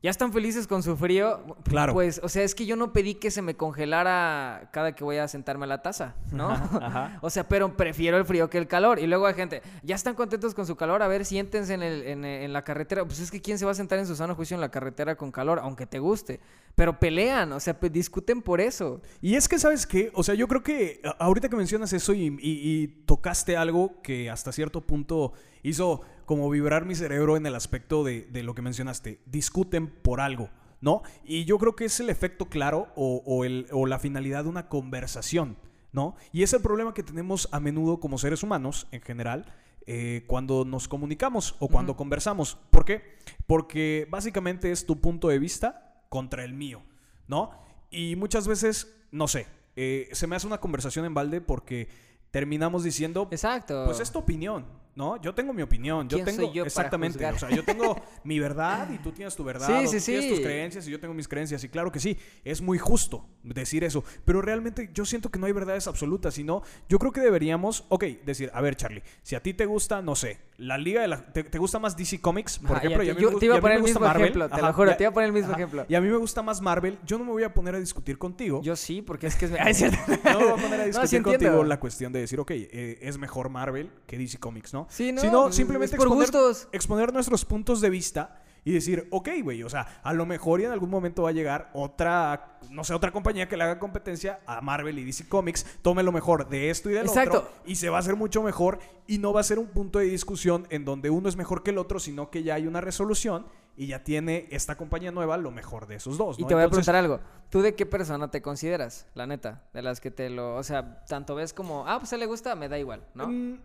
ya 0.02 0.10
están 0.10 0.32
felices 0.32 0.66
con 0.66 0.82
su 0.82 0.96
frío. 0.96 1.56
Claro. 1.64 1.92
Pues, 1.92 2.20
o 2.22 2.28
sea, 2.28 2.42
es 2.42 2.54
que 2.54 2.64
yo 2.66 2.74
no 2.76 2.92
pedí 2.92 3.14
que 3.16 3.30
se 3.30 3.42
me 3.42 3.54
congelara 3.54 4.70
cada 4.72 4.94
que 4.94 5.04
voy 5.04 5.16
a 5.18 5.28
sentarme 5.28 5.64
a 5.64 5.68
la 5.68 5.82
taza, 5.82 6.14
¿no? 6.32 6.50
Ajá. 6.50 7.18
O 7.22 7.28
sea, 7.30 7.48
pero 7.48 7.76
prefiero 7.76 8.16
el 8.16 8.24
frío 8.24 8.48
que 8.48 8.58
el 8.58 8.66
calor. 8.66 8.98
Y 8.98 9.06
luego 9.06 9.26
hay 9.26 9.34
gente, 9.34 9.62
ya 9.82 9.94
están 9.94 10.14
contentos 10.14 10.54
con 10.54 10.66
su 10.66 10.76
calor, 10.76 11.02
a 11.02 11.08
ver, 11.08 11.24
siéntense 11.24 11.74
en, 11.74 11.82
el- 11.82 12.02
en, 12.06 12.24
en 12.24 12.52
la 12.52 12.62
carretera. 12.62 13.04
Pues 13.04 13.20
es 13.20 13.30
que 13.30 13.40
quién 13.42 13.58
se 13.58 13.64
va 13.64 13.72
a 13.72 13.74
sentar 13.74 13.98
en 13.98 14.06
su 14.06 14.16
sano 14.16 14.34
juicio 14.34 14.54
en 14.54 14.60
la 14.60 14.70
carretera 14.70 15.16
con 15.16 15.30
calor, 15.32 15.58
aunque 15.62 15.86
te 15.86 15.98
guste. 15.98 16.40
Pero 16.74 16.98
pelean, 16.98 17.52
o 17.52 17.60
sea, 17.60 17.76
discuten 17.92 18.40
por 18.42 18.60
eso. 18.60 19.00
Y 19.20 19.34
es 19.34 19.48
que, 19.48 19.58
¿sabes 19.58 19.86
qué? 19.86 20.10
O 20.14 20.22
sea, 20.22 20.34
yo 20.34 20.48
creo 20.48 20.62
que 20.62 21.00
ahorita 21.18 21.48
que 21.48 21.56
mencionas 21.56 21.92
eso 21.92 22.14
y, 22.14 22.26
y- 22.26 22.38
y 22.40 22.86
tocaste 23.06 23.56
algo 23.56 24.00
que 24.02 24.30
hasta 24.30 24.50
cierto 24.52 24.80
punto 24.80 25.32
hizo 25.62 26.00
como 26.30 26.48
vibrar 26.48 26.84
mi 26.84 26.94
cerebro 26.94 27.36
en 27.36 27.44
el 27.44 27.56
aspecto 27.56 28.04
de, 28.04 28.22
de 28.30 28.44
lo 28.44 28.54
que 28.54 28.62
mencionaste. 28.62 29.20
Discuten 29.26 29.88
por 29.88 30.20
algo, 30.20 30.48
¿no? 30.80 31.02
Y 31.24 31.44
yo 31.44 31.58
creo 31.58 31.74
que 31.74 31.86
es 31.86 31.98
el 31.98 32.08
efecto 32.08 32.46
claro 32.48 32.86
o, 32.94 33.20
o 33.26 33.44
el- 33.44 33.66
o 33.72 33.84
la 33.86 33.98
finalidad 33.98 34.44
de 34.44 34.50
una 34.50 34.68
conversación, 34.68 35.56
¿no? 35.92 36.14
Y 36.30 36.44
es 36.44 36.52
el 36.52 36.62
problema 36.62 36.94
que 36.94 37.02
tenemos 37.02 37.48
a 37.50 37.58
menudo 37.58 37.98
como 37.98 38.16
seres 38.16 38.44
humanos 38.44 38.86
en 38.92 39.00
general. 39.02 39.44
eh, 39.86 40.22
cuando 40.28 40.64
nos 40.64 40.86
comunicamos 40.86 41.56
o 41.58 41.66
cuando 41.66 41.96
conversamos. 41.96 42.58
¿Por 42.70 42.84
qué? 42.84 43.02
Porque 43.48 44.06
básicamente 44.08 44.70
es 44.70 44.86
tu 44.86 45.00
punto 45.00 45.26
de 45.28 45.40
vista 45.40 46.04
contra 46.08 46.44
el 46.44 46.52
mío, 46.54 46.82
¿no? 47.26 47.50
Y 47.90 48.14
muchas 48.14 48.46
veces, 48.46 48.94
no 49.10 49.26
sé, 49.26 49.48
eh, 49.74 50.08
se 50.12 50.28
me 50.28 50.36
hace 50.36 50.46
una 50.46 50.58
conversación 50.58 51.06
en 51.06 51.14
balde 51.14 51.40
porque 51.40 51.88
terminamos 52.30 52.84
diciendo, 52.84 53.26
Exacto. 53.32 53.84
pues 53.86 53.98
es 53.98 54.12
tu 54.12 54.20
opinión, 54.20 54.64
¿no? 54.94 55.20
Yo 55.22 55.34
tengo 55.34 55.52
mi 55.52 55.62
opinión, 55.62 56.08
yo 56.08 56.16
¿Quién 56.18 56.26
tengo 56.26 56.36
soy 56.38 56.46
yo 56.48 56.62
para 56.64 56.66
exactamente, 56.68 57.24
o 57.24 57.38
sea, 57.38 57.50
yo 57.50 57.64
tengo 57.64 57.96
mi 58.24 58.38
verdad 58.38 58.90
y 58.90 58.98
tú 58.98 59.12
tienes 59.12 59.34
tu 59.36 59.44
verdad, 59.44 59.66
Sí, 59.66 59.86
o 59.86 59.88
sí, 59.88 59.98
tú 59.98 60.04
tienes 60.04 60.28
tus 60.28 60.36
sí. 60.38 60.42
creencias 60.42 60.88
y 60.88 60.90
yo 60.90 61.00
tengo 61.00 61.14
mis 61.14 61.28
creencias 61.28 61.62
y 61.64 61.68
claro 61.68 61.90
que 61.92 62.00
sí, 62.00 62.18
es 62.44 62.60
muy 62.60 62.78
justo 62.78 63.26
decir 63.42 63.84
eso, 63.84 64.04
pero 64.24 64.42
realmente 64.42 64.90
yo 64.92 65.04
siento 65.04 65.30
que 65.30 65.38
no 65.38 65.46
hay 65.46 65.52
verdades 65.52 65.86
absolutas, 65.86 66.34
sino 66.34 66.62
yo 66.88 66.98
creo 66.98 67.12
que 67.12 67.20
deberíamos, 67.20 67.84
ok, 67.88 68.04
decir, 68.24 68.50
a 68.52 68.60
ver, 68.60 68.76
Charlie, 68.76 69.02
si 69.22 69.34
a 69.34 69.42
ti 69.42 69.54
te 69.54 69.64
gusta, 69.66 70.02
no 70.02 70.14
sé, 70.14 70.38
la 70.58 70.76
liga 70.76 71.00
de 71.00 71.08
la 71.08 71.32
te, 71.32 71.44
te 71.44 71.58
gusta 71.58 71.78
más 71.78 71.96
DC 71.96 72.20
Comics, 72.20 72.58
por 72.58 72.76
Ajá, 72.76 72.86
ejemplo, 72.86 73.02
y 73.04 73.08
a 73.08 73.12
te- 73.12 73.16
mí 73.16 73.22
yo 73.22 73.30
me 73.30 73.38
te 73.38 73.46
iba 73.46 73.54
y 73.54 73.58
a 73.58 73.60
poner 73.62 73.76
el 73.78 73.82
mismo 73.82 74.00
Marvel, 74.00 74.22
ejemplo, 74.24 74.48
te 74.50 74.60
lo 74.60 74.72
juro, 74.74 74.96
te 74.96 75.04
iba 75.04 75.10
a 75.10 75.14
poner 75.14 75.28
el 75.28 75.32
mismo 75.32 75.48
ajá, 75.52 75.58
ejemplo. 75.60 75.86
Y 75.88 75.94
a 75.94 76.00
mí 76.00 76.08
me 76.08 76.16
gusta 76.18 76.42
más 76.42 76.60
Marvel, 76.60 76.98
yo 77.06 77.16
no 77.16 77.24
me 77.24 77.30
voy 77.30 77.44
a 77.44 77.54
poner 77.54 77.74
a 77.74 77.80
discutir 77.80 78.18
contigo. 78.18 78.60
Yo 78.62 78.76
sí, 78.76 79.00
porque 79.00 79.28
es 79.28 79.36
que 79.36 79.46
es... 79.46 79.52
Ah, 79.58 79.70
es 79.70 79.78
cierto. 79.78 79.98
No 80.24 80.38
me 80.40 80.44
voy 80.46 80.58
a 80.58 80.62
poner 80.62 80.80
a 80.80 80.82
No, 80.82 80.86
discutir 80.86 81.08
sí 81.08 81.16
entiendo. 81.16 81.38
contigo 81.46 81.64
la 81.64 81.80
cuestión 81.80 82.12
de 82.12 82.20
decir, 82.20 82.38
ok, 82.40 82.50
eh, 82.50 82.98
es 83.00 83.16
mejor 83.18 83.48
Marvel 83.48 83.90
que 84.06 84.18
DC 84.18 84.38
Comics, 84.38 84.74
¿no? 84.74 84.79
Sí, 84.88 85.12
no, 85.12 85.20
Sino 85.20 85.52
simplemente 85.52 85.96
por 85.96 86.06
exponer, 86.06 86.30
gustos. 86.30 86.68
exponer 86.72 87.12
nuestros 87.12 87.44
puntos 87.44 87.80
de 87.80 87.90
vista 87.90 88.40
y 88.64 88.72
decir, 88.72 89.08
ok, 89.10 89.28
güey, 89.42 89.62
o 89.62 89.68
sea, 89.68 90.00
a 90.02 90.12
lo 90.12 90.26
mejor 90.26 90.60
y 90.60 90.64
en 90.64 90.70
algún 90.70 90.90
momento 90.90 91.22
va 91.22 91.30
a 91.30 91.32
llegar 91.32 91.70
otra, 91.72 92.58
no 92.70 92.84
sé, 92.84 92.94
otra 92.94 93.10
compañía 93.10 93.48
que 93.48 93.56
le 93.56 93.64
haga 93.64 93.78
competencia 93.78 94.40
a 94.46 94.60
Marvel 94.60 94.98
y 94.98 95.04
DC 95.04 95.28
Comics, 95.28 95.64
tome 95.82 96.02
lo 96.02 96.12
mejor 96.12 96.48
de 96.48 96.70
esto 96.70 96.90
y 96.90 96.94
del 96.94 97.06
Exacto. 97.06 97.38
otro 97.38 97.50
y 97.64 97.76
se 97.76 97.88
va 97.88 97.96
a 97.96 98.00
hacer 98.00 98.16
mucho 98.16 98.42
mejor 98.42 98.78
y 99.06 99.18
no 99.18 99.32
va 99.32 99.40
a 99.40 99.44
ser 99.44 99.58
un 99.58 99.68
punto 99.68 99.98
de 99.98 100.06
discusión 100.06 100.66
en 100.70 100.84
donde 100.84 101.10
uno 101.10 101.28
es 101.28 101.36
mejor 101.36 101.62
que 101.62 101.70
el 101.70 101.78
otro, 101.78 101.98
sino 102.00 102.30
que 102.30 102.42
ya 102.42 102.54
hay 102.54 102.66
una 102.66 102.80
resolución 102.80 103.46
y 103.76 103.86
ya 103.86 104.04
tiene 104.04 104.46
esta 104.50 104.76
compañía 104.76 105.10
nueva 105.10 105.38
lo 105.38 105.50
mejor 105.50 105.86
de 105.86 105.94
esos 105.94 106.18
dos. 106.18 106.38
Y 106.38 106.42
¿no? 106.42 106.48
te 106.48 106.54
voy 106.54 106.64
a 106.64 106.68
preguntar 106.68 106.96
algo. 106.96 107.20
¿Tú 107.48 107.62
de 107.62 107.74
qué 107.74 107.86
persona 107.86 108.30
te 108.30 108.42
consideras? 108.42 109.06
La 109.14 109.26
neta. 109.26 109.62
De 109.72 109.80
las 109.80 110.00
que 110.02 110.10
te 110.10 110.28
lo. 110.28 110.56
O 110.56 110.62
sea, 110.62 111.02
tanto 111.06 111.34
ves 111.34 111.54
como. 111.54 111.86
Ah, 111.88 111.98
pues 111.98 112.12
a 112.12 112.16
él 112.16 112.20
le 112.20 112.26
gusta, 112.26 112.54
me 112.56 112.68
da 112.68 112.78
igual, 112.78 113.06
¿no? 113.14 113.28
Mm, 113.28 113.58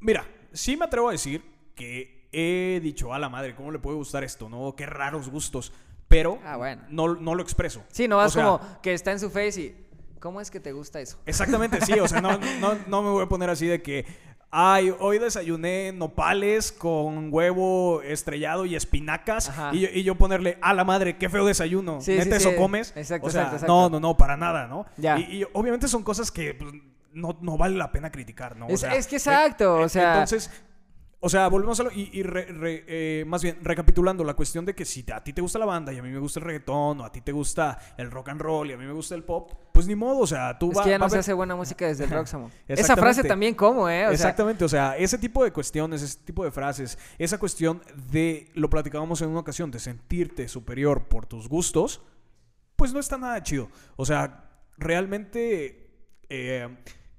mira, 0.00 0.26
sí 0.52 0.76
me 0.76 0.84
atrevo 0.84 1.08
a 1.08 1.12
decir 1.12 1.42
que 1.74 2.28
he 2.32 2.80
dicho, 2.82 3.12
a 3.12 3.18
la 3.18 3.28
madre, 3.28 3.54
¿cómo 3.54 3.70
le 3.70 3.78
puede 3.78 3.96
gustar 3.96 4.24
esto? 4.24 4.48
¿No? 4.48 4.74
Qué 4.76 4.86
raros 4.86 5.28
gustos. 5.28 5.72
Pero 6.08 6.38
Ah, 6.44 6.56
bueno. 6.56 6.82
no, 6.90 7.14
no 7.14 7.34
lo 7.34 7.42
expreso. 7.42 7.82
Sí, 7.90 8.06
no 8.08 8.16
O 8.16 8.18
vas 8.18 8.32
sea, 8.32 8.44
como 8.44 8.60
que 8.82 8.92
está 8.94 9.12
en 9.12 9.20
su 9.20 9.30
face 9.30 9.60
y. 9.60 9.76
¿Cómo 10.20 10.40
es 10.40 10.50
que 10.50 10.60
te 10.60 10.70
gusta 10.72 11.00
eso? 11.00 11.18
Exactamente, 11.26 11.80
sí. 11.80 11.94
O 11.98 12.06
sea, 12.06 12.20
no, 12.20 12.38
no, 12.60 12.76
no 12.86 13.02
me 13.02 13.10
voy 13.10 13.24
a 13.24 13.28
poner 13.28 13.50
así 13.50 13.66
de 13.66 13.82
que. 13.82 14.04
Ay, 14.54 14.94
hoy 15.00 15.18
desayuné 15.18 15.92
nopales 15.92 16.72
con 16.72 17.32
huevo 17.32 18.02
estrellado 18.02 18.66
y 18.66 18.76
espinacas. 18.76 19.50
Y 19.72 19.80
yo, 19.80 19.88
y 19.94 20.02
yo 20.02 20.14
ponerle, 20.16 20.58
a 20.60 20.74
la 20.74 20.84
madre, 20.84 21.16
qué 21.16 21.30
feo 21.30 21.46
desayuno. 21.46 22.02
Sí, 22.02 22.12
¿Neta 22.12 22.36
sí, 22.38 22.42
eso 22.42 22.50
sí. 22.50 22.56
comes? 22.56 22.92
Exacto, 22.94 23.28
o 23.28 23.30
sea, 23.30 23.44
exacto, 23.44 23.66
No, 23.66 23.78
exacto. 23.86 24.00
no, 24.00 24.08
no, 24.08 24.16
para 24.18 24.36
nada, 24.36 24.66
¿no? 24.66 24.84
Ya. 24.98 25.18
Y, 25.18 25.38
y 25.40 25.44
obviamente 25.54 25.88
son 25.88 26.02
cosas 26.02 26.30
que 26.30 26.52
pues, 26.52 26.70
no, 27.14 27.38
no 27.40 27.56
vale 27.56 27.76
la 27.76 27.90
pena 27.92 28.10
criticar, 28.10 28.56
¿no? 28.56 28.66
O 28.66 28.70
Es- 28.70 28.80
sea, 28.80 28.94
es 28.94 29.06
que 29.06 29.16
exacto, 29.16 29.74
o 29.76 29.88
sea- 29.88 30.12
Entonces, 30.14 30.50
o 31.24 31.28
sea, 31.28 31.46
volvemos 31.46 31.78
a 31.78 31.84
lo. 31.84 31.92
Y, 31.92 32.10
y 32.12 32.24
re- 32.24 32.46
re- 32.46 32.84
eh, 32.88 33.24
más 33.28 33.44
bien, 33.44 33.58
recapitulando, 33.62 34.24
la 34.24 34.34
cuestión 34.34 34.64
de 34.64 34.74
que 34.74 34.84
si 34.84 35.04
a 35.12 35.22
ti 35.22 35.32
te 35.32 35.40
gusta 35.40 35.56
la 35.56 35.66
banda 35.66 35.92
y 35.92 35.98
a 35.98 36.02
mí 36.02 36.10
me 36.10 36.18
gusta 36.18 36.40
el 36.40 36.46
reggaetón, 36.46 37.00
o 37.00 37.04
a 37.04 37.12
ti 37.12 37.20
te 37.20 37.30
gusta 37.30 37.78
el 37.96 38.10
rock 38.10 38.30
and 38.30 38.40
roll 38.40 38.68
y 38.68 38.72
a 38.72 38.76
mí 38.76 38.84
me 38.84 38.92
gusta 38.92 39.14
el 39.14 39.22
pop, 39.22 39.52
pues 39.72 39.86
ni 39.86 39.94
modo, 39.94 40.18
o 40.18 40.26
sea, 40.26 40.58
tú 40.58 40.72
Es 40.72 40.78
va- 40.78 40.82
que 40.82 40.90
ya 40.90 40.98
va 40.98 41.06
no 41.06 41.10
se 41.10 41.18
hace 41.18 41.32
buena 41.32 41.54
música 41.54 41.86
desde 41.86 42.04
el 42.04 42.10
rock, 42.10 42.26
Samo. 42.26 42.50
Esa 42.66 42.96
frase 42.96 43.22
también, 43.22 43.54
¿cómo, 43.54 43.88
eh? 43.88 44.02
O 44.02 44.08
sea, 44.08 44.14
Exactamente, 44.14 44.64
o 44.64 44.68
sea, 44.68 44.96
ese 44.96 45.16
tipo 45.16 45.44
de 45.44 45.52
cuestiones, 45.52 46.02
ese 46.02 46.18
tipo 46.24 46.42
de 46.44 46.50
frases, 46.50 46.98
esa 47.18 47.38
cuestión 47.38 47.82
de, 48.10 48.50
lo 48.54 48.68
platicábamos 48.68 49.22
en 49.22 49.28
una 49.28 49.38
ocasión, 49.40 49.70
de 49.70 49.78
sentirte 49.78 50.48
superior 50.48 51.06
por 51.06 51.26
tus 51.26 51.48
gustos, 51.48 52.02
pues 52.74 52.92
no 52.92 52.98
está 52.98 53.16
nada 53.16 53.40
chido. 53.44 53.68
O 53.94 54.04
sea, 54.04 54.50
realmente 54.76 55.88
eh, 56.28 56.68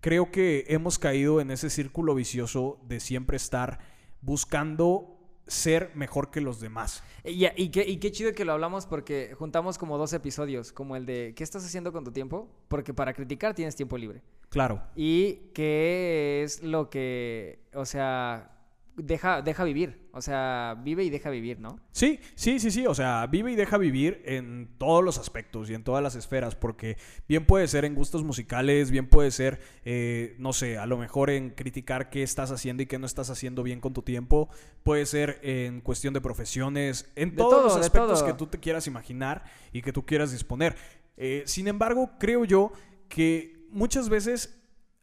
creo 0.03 0.31
que 0.31 0.65
hemos 0.67 0.99
caído 0.99 1.39
en 1.39 1.49
ese 1.49 1.69
círculo 1.69 2.13
vicioso 2.13 2.77
de 2.85 2.99
siempre 2.99 3.37
estar 3.37 3.79
buscando 4.21 5.17
ser 5.47 5.91
mejor 5.95 6.29
que 6.29 6.41
los 6.41 6.59
demás. 6.59 7.01
Y, 7.23 7.45
y 7.55 7.69
qué, 7.69 7.87
y 7.87 7.97
qué 7.97 8.11
chido 8.11 8.33
que 8.33 8.43
lo 8.43 8.51
hablamos 8.51 8.85
porque 8.85 9.33
juntamos 9.37 9.77
como 9.77 9.97
dos 9.97 10.11
episodios, 10.11 10.73
como 10.73 10.97
el 10.97 11.05
de 11.05 11.33
¿qué 11.37 11.43
estás 11.45 11.65
haciendo 11.65 11.93
con 11.93 12.03
tu 12.03 12.11
tiempo? 12.11 12.49
Porque 12.67 12.93
para 12.93 13.13
criticar 13.13 13.55
tienes 13.55 13.77
tiempo 13.77 13.97
libre. 13.97 14.21
Claro. 14.49 14.83
Y 14.93 15.51
qué 15.53 16.41
es 16.43 16.61
lo 16.61 16.89
que, 16.89 17.59
o 17.73 17.85
sea, 17.85 18.62
deja, 18.95 19.41
deja 19.41 19.63
vivir. 19.63 20.09
O 20.11 20.21
sea, 20.21 20.75
vive 20.83 21.03
y 21.03 21.09
deja 21.09 21.29
vivir, 21.29 21.59
¿no? 21.59 21.79
Sí, 21.91 22.19
sí, 22.35 22.59
sí, 22.59 22.71
sí. 22.71 22.85
O 22.85 22.93
sea, 22.93 23.25
vive 23.27 23.51
y 23.51 23.55
deja 23.55 23.77
vivir 23.77 24.21
en 24.25 24.69
todos 24.77 25.03
los 25.03 25.17
aspectos 25.17 25.69
y 25.69 25.73
en 25.73 25.83
todas 25.83 26.03
las 26.03 26.15
esferas, 26.15 26.55
porque 26.55 26.97
bien 27.27 27.45
puede 27.45 27.67
ser 27.67 27.85
en 27.85 27.95
gustos 27.95 28.23
musicales, 28.23 28.91
bien 28.91 29.07
puede 29.07 29.31
ser, 29.31 29.59
eh, 29.85 30.35
no 30.37 30.53
sé, 30.53 30.77
a 30.77 30.85
lo 30.85 30.97
mejor 30.97 31.29
en 31.29 31.49
criticar 31.51 32.09
qué 32.09 32.23
estás 32.23 32.51
haciendo 32.51 32.83
y 32.83 32.85
qué 32.85 32.99
no 32.99 33.05
estás 33.05 33.29
haciendo 33.29 33.63
bien 33.63 33.79
con 33.79 33.93
tu 33.93 34.03
tiempo. 34.03 34.49
Puede 34.83 35.05
ser 35.05 35.39
en 35.41 35.81
cuestión 35.81 36.13
de 36.13 36.21
profesiones, 36.21 37.09
en 37.15 37.31
De 37.31 37.37
todos 37.37 37.51
todo, 37.51 37.63
los 37.63 37.77
aspectos 37.77 38.23
que 38.23 38.33
tú 38.33 38.47
te 38.47 38.59
quieras 38.59 38.87
imaginar 38.87 39.43
y 39.71 39.81
que 39.81 39.93
tú 39.93 40.05
quieras 40.05 40.31
disponer. 40.31 40.75
Eh, 41.17 41.43
sin 41.45 41.67
embargo, 41.67 42.11
creo 42.19 42.45
yo 42.45 42.71
que 43.09 43.67
muchas 43.69 44.09
veces 44.09 44.59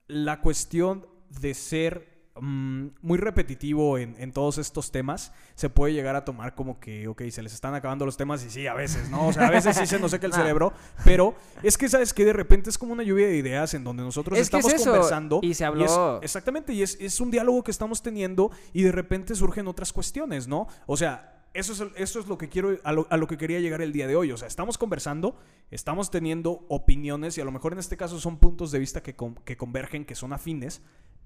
la 0.07 0.41
cuestión 0.41 1.07
de 1.41 1.55
ser 1.55 2.10
mm, 2.41 2.87
muy 3.03 3.19
repetitivo 3.19 3.99
en, 3.99 4.15
en 4.19 4.33
todos 4.33 4.59
estos 4.59 4.91
temas 4.91 5.33
se 5.55 5.71
puede 5.71 5.93
llegar 5.93 6.17
a 6.17 6.25
tomar 6.25 6.55
como 6.55 6.81
que, 6.81 7.07
ok, 7.09 7.23
se 7.31 7.43
les 7.43 7.53
están 7.55 7.75
acabando 7.75 8.07
los 8.07 8.17
temas 8.17 8.45
y 8.45 8.51
sí, 8.51 8.67
a 8.67 8.75
veces, 8.75 9.11
¿no? 9.11 9.29
O 9.29 9.33
sea, 9.33 9.49
a 9.49 9.51
veces 9.51 9.77
sí 9.77 9.87
se 9.87 9.99
nos 9.99 10.11
seca 10.11 10.27
el 10.27 10.33
cerebro, 10.35 10.73
pero 11.05 11.35
es 11.63 11.77
que, 11.79 11.89
¿sabes 11.89 12.13
que 12.15 12.25
De 12.25 12.33
repente 12.33 12.71
es 12.71 12.79
como 12.79 12.93
una 12.93 13.03
lluvia 13.03 13.27
de 13.29 13.37
ideas 13.37 13.75
en 13.75 13.85
donde 13.85 14.03
nosotros 14.03 14.39
Es 14.39 14.51
que 14.51 14.59
es 14.59 14.65
estamos 14.67 14.85
conversando. 14.87 15.41
y 15.43 15.55
se 15.55 15.65
es- 15.65 15.69
habló- 15.71 16.21
exactamente, 16.23 16.73
y 16.73 16.83
es, 16.83 16.97
es 17.01 17.21
un 17.21 17.31
diálogo 17.31 17.63
que 17.63 17.71
estamos 17.71 18.03
teniendo 18.03 18.51
y 18.73 18.83
de 18.83 18.93
repente 18.93 19.35
surgen 19.35 19.67
otras 19.69 19.93
cuestiones, 19.93 20.49
¿no? 20.49 20.67
O 20.87 20.97
sea... 20.97 21.37
Eso 21.53 21.73
es, 21.73 21.83
eso 21.97 22.21
es 22.21 22.29
lo 22.29 22.39
que 22.39 22.49
quiero, 22.49 22.79
a 22.85 22.93
lo, 22.93 23.09
a 23.11 23.17
lo 23.17 23.27
que 23.27 23.37
quería 23.37 23.59
llegar 23.59 23.83
el 23.83 23.91
día 23.93 24.07
de 24.07 24.15
hoy. 24.15 24.31
O 24.31 24.37
sea, 24.37 24.47
estamos 24.47 24.79
conversando, 24.79 25.37
estamos 25.73 26.09
teniendo 26.13 26.65
opiniones 26.69 27.37
y 27.37 27.41
a 27.41 27.45
lo 27.45 27.51
mejor 27.51 27.73
en 27.73 27.81
este 27.81 27.97
caso 27.97 28.21
son 28.21 28.39
puntos 28.39 28.71
de 28.71 28.79
vista 28.79 29.03
que, 29.03 29.17
con- 29.17 29.35
que 29.35 29.57
convergen, 29.57 30.05
que 30.05 30.15
son 30.15 30.33
afines, 30.33 30.81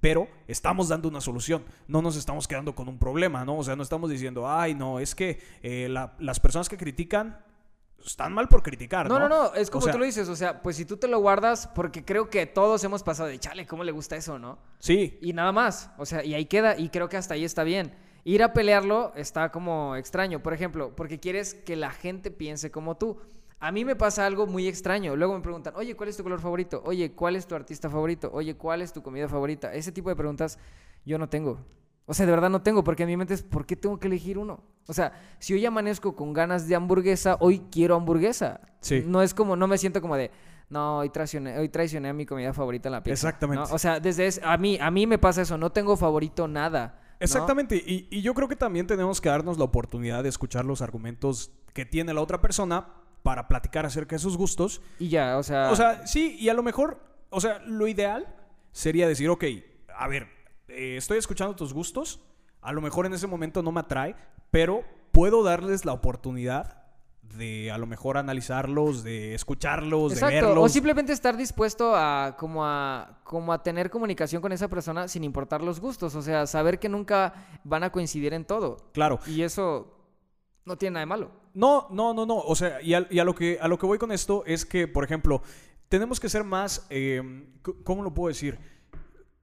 pero 0.04 0.28
estamos 0.46 0.88
dando 0.90 1.08
una 1.08 1.22
solución. 1.22 1.64
No 1.88 2.02
nos 2.02 2.14
estamos 2.16 2.46
quedando 2.46 2.74
con 2.74 2.88
un 2.90 2.98
problema, 2.98 3.42
¿no? 3.44 3.56
O 3.56 3.64
sea, 3.64 3.74
no 3.74 3.82
estamos 3.82 4.10
diciendo, 4.10 4.46
ay, 4.46 4.74
no, 4.74 5.00
es 5.00 5.14
que 5.14 5.40
eh, 5.62 5.88
la- 5.88 6.12
las 6.18 6.40
personas 6.40 6.68
que 6.68 6.76
critican 6.76 7.38
están 8.04 8.34
mal 8.34 8.48
por 8.48 8.62
criticar, 8.62 9.08
No, 9.08 9.18
¿no? 9.18 9.28
no, 9.30 9.44
no, 9.44 9.54
es 9.54 9.68
O 9.68 9.72
como 9.72 9.84
sea, 9.84 9.92
tú 9.94 9.98
lo 9.98 10.04
dices, 10.04 10.28
o 10.28 10.36
sea, 10.36 10.60
pues 10.60 10.76
si 10.76 10.84
tú 10.84 10.98
te 10.98 11.08
lo 11.08 11.20
guardas, 11.20 11.68
porque 11.74 12.04
creo 12.04 12.28
que 12.28 12.44
todos 12.44 12.84
hemos 12.84 13.02
pasado 13.02 13.30
de, 13.30 13.38
chale, 13.38 13.66
¿cómo 13.66 13.82
le 13.82 13.92
gusta 13.92 14.14
eso, 14.14 14.38
no? 14.38 14.58
Sí, 14.78 15.18
Y 15.22 15.32
nada 15.32 15.52
más, 15.52 15.90
o 15.96 16.04
sea, 16.04 16.22
y 16.22 16.34
ahí 16.34 16.44
queda, 16.44 16.78
y 16.78 16.90
creo 16.90 17.08
que 17.08 17.16
hasta 17.16 17.32
ahí 17.32 17.44
está 17.44 17.64
bien. 17.64 17.94
Ir 18.24 18.42
a 18.42 18.52
pelearlo 18.52 19.12
está 19.16 19.50
como 19.50 19.96
extraño, 19.96 20.42
por 20.42 20.52
ejemplo, 20.52 20.94
porque 20.94 21.18
quieres 21.18 21.54
que 21.54 21.76
la 21.76 21.90
gente 21.92 22.30
piense 22.30 22.70
como 22.70 22.98
tú. 22.98 23.18
A 23.64 23.72
mí 23.72 23.82
me 23.82 23.96
pasa 23.96 24.26
algo 24.26 24.46
muy 24.46 24.68
extraño. 24.68 25.16
Luego 25.16 25.32
me 25.34 25.40
preguntan, 25.40 25.72
oye, 25.74 25.96
¿cuál 25.96 26.10
es 26.10 26.18
tu 26.18 26.22
color 26.22 26.38
favorito? 26.38 26.82
Oye, 26.84 27.12
¿cuál 27.12 27.34
es 27.34 27.46
tu 27.46 27.54
artista 27.54 27.88
favorito? 27.88 28.28
Oye, 28.34 28.56
¿cuál 28.58 28.82
es 28.82 28.92
tu 28.92 29.02
comida 29.02 29.26
favorita? 29.26 29.72
Ese 29.72 29.90
tipo 29.90 30.10
de 30.10 30.16
preguntas 30.16 30.58
yo 31.06 31.16
no 31.16 31.30
tengo. 31.30 31.58
O 32.04 32.12
sea, 32.12 32.26
de 32.26 32.32
verdad 32.32 32.50
no 32.50 32.60
tengo, 32.60 32.84
porque 32.84 33.04
en 33.04 33.08
mi 33.08 33.16
mente 33.16 33.32
es, 33.32 33.42
¿por 33.42 33.64
qué 33.64 33.74
tengo 33.74 33.98
que 33.98 34.06
elegir 34.08 34.36
uno? 34.36 34.60
O 34.86 34.92
sea, 34.92 35.14
si 35.38 35.54
hoy 35.54 35.64
amanezco 35.64 36.14
con 36.14 36.34
ganas 36.34 36.68
de 36.68 36.74
hamburguesa, 36.74 37.38
hoy 37.40 37.62
quiero 37.72 37.94
hamburguesa. 37.96 38.60
Sí. 38.82 39.02
No 39.06 39.22
es 39.22 39.32
como, 39.32 39.56
no 39.56 39.66
me 39.66 39.78
siento 39.78 40.02
como 40.02 40.14
de, 40.16 40.30
no, 40.68 40.98
hoy 40.98 41.08
traicioné, 41.08 41.56
hoy 41.58 41.70
traicioné 41.70 42.10
a 42.10 42.12
mi 42.12 42.26
comida 42.26 42.52
favorita 42.52 42.90
en 42.90 42.92
la 42.92 43.02
pizza. 43.02 43.14
Exactamente. 43.28 43.66
¿no? 43.66 43.74
O 43.74 43.78
sea, 43.78 43.98
desde 43.98 44.26
es- 44.26 44.42
a 44.44 44.58
mí, 44.58 44.76
a 44.78 44.90
mí 44.90 45.06
me 45.06 45.16
pasa 45.16 45.40
eso, 45.40 45.56
no 45.56 45.72
tengo 45.72 45.96
favorito 45.96 46.46
nada. 46.48 47.00
¿no? 47.02 47.14
Exactamente, 47.20 47.76
y, 47.76 48.08
y 48.10 48.20
yo 48.20 48.34
creo 48.34 48.46
que 48.46 48.56
también 48.56 48.86
tenemos 48.86 49.22
que 49.22 49.30
darnos 49.30 49.56
la 49.56 49.64
oportunidad 49.64 50.22
de 50.22 50.28
escuchar 50.28 50.66
los 50.66 50.82
argumentos 50.82 51.50
que 51.72 51.86
tiene 51.86 52.12
la 52.12 52.20
otra 52.20 52.42
persona 52.42 52.88
para 53.24 53.48
platicar 53.48 53.86
acerca 53.86 54.16
de 54.16 54.20
sus 54.20 54.36
gustos. 54.36 54.82
Y 54.98 55.08
ya, 55.08 55.38
o 55.38 55.42
sea. 55.42 55.70
O 55.72 55.76
sea, 55.76 56.06
sí, 56.06 56.36
y 56.38 56.50
a 56.50 56.54
lo 56.54 56.62
mejor, 56.62 57.00
o 57.30 57.40
sea, 57.40 57.58
lo 57.60 57.88
ideal 57.88 58.28
sería 58.70 59.08
decir, 59.08 59.30
ok, 59.30 59.44
a 59.96 60.06
ver, 60.08 60.28
eh, 60.68 60.96
estoy 60.98 61.16
escuchando 61.16 61.56
tus 61.56 61.72
gustos, 61.72 62.20
a 62.60 62.70
lo 62.72 62.82
mejor 62.82 63.06
en 63.06 63.14
ese 63.14 63.26
momento 63.26 63.62
no 63.62 63.72
me 63.72 63.80
atrae, 63.80 64.14
pero 64.50 64.84
puedo 65.10 65.42
darles 65.42 65.86
la 65.86 65.94
oportunidad 65.94 66.82
de 67.22 67.70
a 67.70 67.78
lo 67.78 67.86
mejor 67.86 68.18
analizarlos, 68.18 69.02
de 69.02 69.34
escucharlos, 69.34 70.20
de 70.20 70.26
verlos. 70.26 70.58
o 70.58 70.68
simplemente 70.68 71.14
estar 71.14 71.34
dispuesto 71.34 71.96
a 71.96 72.36
como 72.38 72.64
a 72.64 73.20
como 73.24 73.54
a 73.54 73.62
tener 73.62 73.88
comunicación 73.88 74.42
con 74.42 74.52
esa 74.52 74.68
persona 74.68 75.08
sin 75.08 75.24
importar 75.24 75.62
los 75.62 75.80
gustos, 75.80 76.14
o 76.14 76.20
sea, 76.20 76.46
saber 76.46 76.78
que 76.78 76.90
nunca 76.90 77.32
van 77.64 77.84
a 77.84 77.90
coincidir 77.90 78.34
en 78.34 78.44
todo. 78.44 78.76
Claro. 78.92 79.18
Y 79.26 79.40
eso 79.42 79.96
no 80.66 80.76
tiene 80.76 80.94
nada 80.94 81.00
de 81.00 81.06
malo. 81.06 81.43
No, 81.54 81.86
no, 81.90 82.12
no, 82.14 82.26
no. 82.26 82.36
O 82.38 82.54
sea, 82.56 82.82
y 82.82 82.94
a, 82.94 83.06
y 83.10 83.18
a 83.20 83.24
lo, 83.24 83.34
que, 83.34 83.58
a 83.60 83.68
lo 83.68 83.78
que 83.78 83.86
voy 83.86 83.98
con 83.98 84.12
esto 84.12 84.44
es 84.46 84.64
que, 84.66 84.86
por 84.88 85.04
ejemplo, 85.04 85.40
tenemos 85.88 86.20
que 86.20 86.28
ser 86.28 86.44
más. 86.44 86.86
eh, 86.90 87.22
¿Cómo 87.84 88.02
lo 88.02 88.12
puedo 88.12 88.28
decir? 88.28 88.58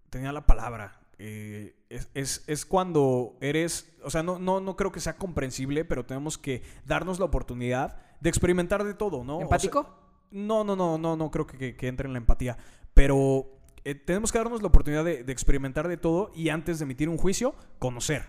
Tenía 0.10 0.32
la 0.32 0.46
palabra. 0.46 1.00
eh, 1.20 1.76
es, 1.90 2.10
es- 2.14 2.44
es 2.48 2.66
cuando 2.66 3.38
eres. 3.42 3.94
O 4.04 4.10
sea, 4.10 4.24
no, 4.24 4.40
no, 4.40 4.60
no 4.60 4.76
creo 4.76 4.92
que 4.92 5.00
sea 5.00 5.16
comprensible, 5.18 5.86
pero 5.86 6.06
tenemos 6.06 6.38
que 6.38 6.64
darnos 6.86 7.20
la 7.20 7.26
oportunidad 7.26 7.98
de 8.20 8.30
experimentar 8.30 8.84
de 8.84 8.94
todo, 8.94 9.24
¿no? 9.24 9.36
O 9.36 9.40
sea, 9.40 9.44
¿Empático? 9.46 9.88
no, 10.32 10.64
no, 10.64 10.76
no, 10.76 10.98
no, 10.98 11.16
no 11.16 11.32
creo 11.32 11.46
que, 11.48 11.58
que- 11.58 11.76
que 11.76 11.88
entre 11.88 12.08
en 12.08 12.14
la 12.14 12.20
empatía. 12.20 12.58
Pero 12.94 13.46
eh, 13.86 13.96
tenemos 13.96 14.32
que 14.32 14.38
darnos 14.38 14.62
la 14.62 14.68
oportunidad 14.68 15.06
de, 15.06 15.24
de 15.24 15.32
experimentar 15.32 15.88
de 15.88 15.98
todo 15.98 16.32
y 16.36 16.50
antes 16.50 16.80
de 16.80 16.84
emitir 16.84 17.08
un 17.10 17.18
juicio, 17.18 17.56
conocer. 17.80 18.26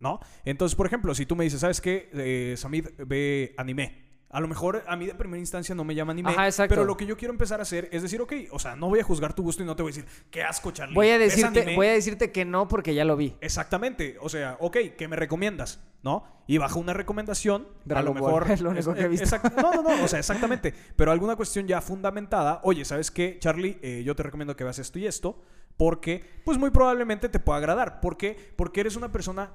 ¿No? 0.00 0.20
Entonces, 0.44 0.76
por 0.76 0.86
ejemplo, 0.86 1.14
si 1.14 1.24
tú 1.26 1.36
me 1.36 1.44
dices, 1.44 1.60
¿sabes 1.60 1.80
qué? 1.80 2.10
Eh, 2.12 2.54
Samid 2.56 2.88
ve 3.06 3.54
anime. 3.56 4.04
A 4.30 4.40
lo 4.40 4.48
mejor 4.48 4.82
a 4.88 4.96
mí 4.96 5.06
de 5.06 5.14
primera 5.14 5.38
instancia 5.38 5.76
no 5.76 5.84
me 5.84 5.94
llama 5.94 6.10
anime. 6.10 6.30
Ajá, 6.32 6.46
exacto. 6.46 6.74
Pero 6.74 6.84
lo 6.84 6.96
que 6.96 7.06
yo 7.06 7.16
quiero 7.16 7.32
empezar 7.32 7.60
a 7.60 7.62
hacer 7.62 7.88
es 7.92 8.02
decir, 8.02 8.20
ok, 8.20 8.32
o 8.50 8.58
sea, 8.58 8.74
no 8.74 8.88
voy 8.88 8.98
a 8.98 9.04
juzgar 9.04 9.32
tu 9.32 9.44
gusto 9.44 9.62
y 9.62 9.66
no 9.66 9.76
te 9.76 9.84
voy 9.84 9.92
a 9.92 9.94
decir, 9.94 10.08
qué 10.28 10.42
asco, 10.42 10.72
Charlie. 10.72 10.92
Voy 10.94 11.08
a 11.10 11.18
¿ves 11.18 11.36
decirte, 11.36 11.60
anime?". 11.60 11.76
voy 11.76 11.86
a 11.86 11.92
decirte 11.92 12.32
que 12.32 12.44
no 12.44 12.66
porque 12.66 12.94
ya 12.96 13.04
lo 13.04 13.16
vi. 13.16 13.36
Exactamente, 13.40 14.16
o 14.20 14.28
sea, 14.28 14.56
ok, 14.58 14.76
¿qué 14.98 15.06
me 15.06 15.14
recomiendas? 15.14 15.80
¿No? 16.02 16.24
Y 16.48 16.58
bajo 16.58 16.80
una 16.80 16.92
recomendación, 16.92 17.68
a 17.88 18.02
lo 18.02 18.12
mejor... 18.12 18.50
es 18.50 18.60
lo 18.60 18.70
único 18.70 18.92
que 18.92 19.02
he 19.02 19.08
visto. 19.08 19.24
exact- 19.24 19.54
no, 19.54 19.72
no, 19.72 19.82
no, 19.96 20.02
o 20.04 20.08
sea, 20.08 20.18
exactamente. 20.18 20.74
Pero 20.96 21.12
alguna 21.12 21.36
cuestión 21.36 21.68
ya 21.68 21.80
fundamentada, 21.80 22.60
oye, 22.64 22.84
¿sabes 22.84 23.12
qué, 23.12 23.38
Charlie? 23.38 23.78
Eh, 23.82 24.02
yo 24.04 24.16
te 24.16 24.24
recomiendo 24.24 24.56
que 24.56 24.64
veas 24.64 24.80
esto 24.80 24.98
y 24.98 25.06
esto, 25.06 25.40
porque, 25.76 26.24
pues 26.44 26.58
muy 26.58 26.70
probablemente 26.70 27.28
te 27.28 27.38
pueda 27.38 27.58
agradar. 27.58 28.00
¿Por 28.00 28.16
qué? 28.16 28.36
Porque 28.56 28.80
eres 28.80 28.96
una 28.96 29.12
persona... 29.12 29.52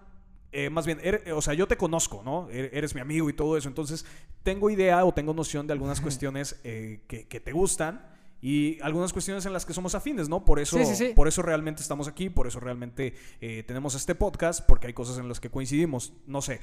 eh, 0.52 0.70
más 0.70 0.86
bien, 0.86 1.00
eres- 1.04 1.22
eh, 1.26 1.32
o 1.32 1.42
sea, 1.42 1.54
yo 1.54 1.68
te 1.68 1.78
conozco, 1.78 2.22
¿no? 2.24 2.50
Er- 2.50 2.70
Eres 2.74 2.96
mi 2.96 3.02
amigo 3.02 3.30
y 3.30 3.34
todo 3.34 3.56
eso. 3.58 3.68
Entonces, 3.70 4.06
tengo 4.44 4.70
idea 4.70 5.04
o 5.06 5.14
tengo 5.14 5.34
noción 5.34 5.68
de 5.68 5.74
algunas 5.74 6.02
cuestiones 6.02 6.60
eh, 6.64 7.02
que, 7.08 7.28
que 7.28 7.40
te 7.40 7.52
gustan 7.52 8.06
y 8.42 8.80
algunas 8.82 9.12
cuestiones 9.12 9.46
en 9.46 9.52
las 9.52 9.66
que 9.66 9.74
somos 9.74 9.96
afines, 9.96 10.30
¿no? 10.30 10.46
Por 10.46 10.60
eso, 10.62 10.78
Sí, 10.78 10.86
sí, 10.86 10.96
sí. 10.96 11.12
por 11.14 11.28
eso 11.28 11.42
realmente 11.42 11.82
estamos 11.82 12.08
aquí, 12.08 12.30
por 12.30 12.48
eso 12.48 12.60
realmente 12.62 13.14
eh, 13.42 13.64
tenemos 13.68 13.96
este 13.96 14.16
podcast, 14.16 14.66
porque 14.66 14.88
hay 14.88 14.94
cosas 14.94 15.18
en 15.18 15.28
las 15.28 15.42
que 15.42 15.50
coincidimos, 15.50 16.14
no 16.26 16.42
sé, 16.42 16.62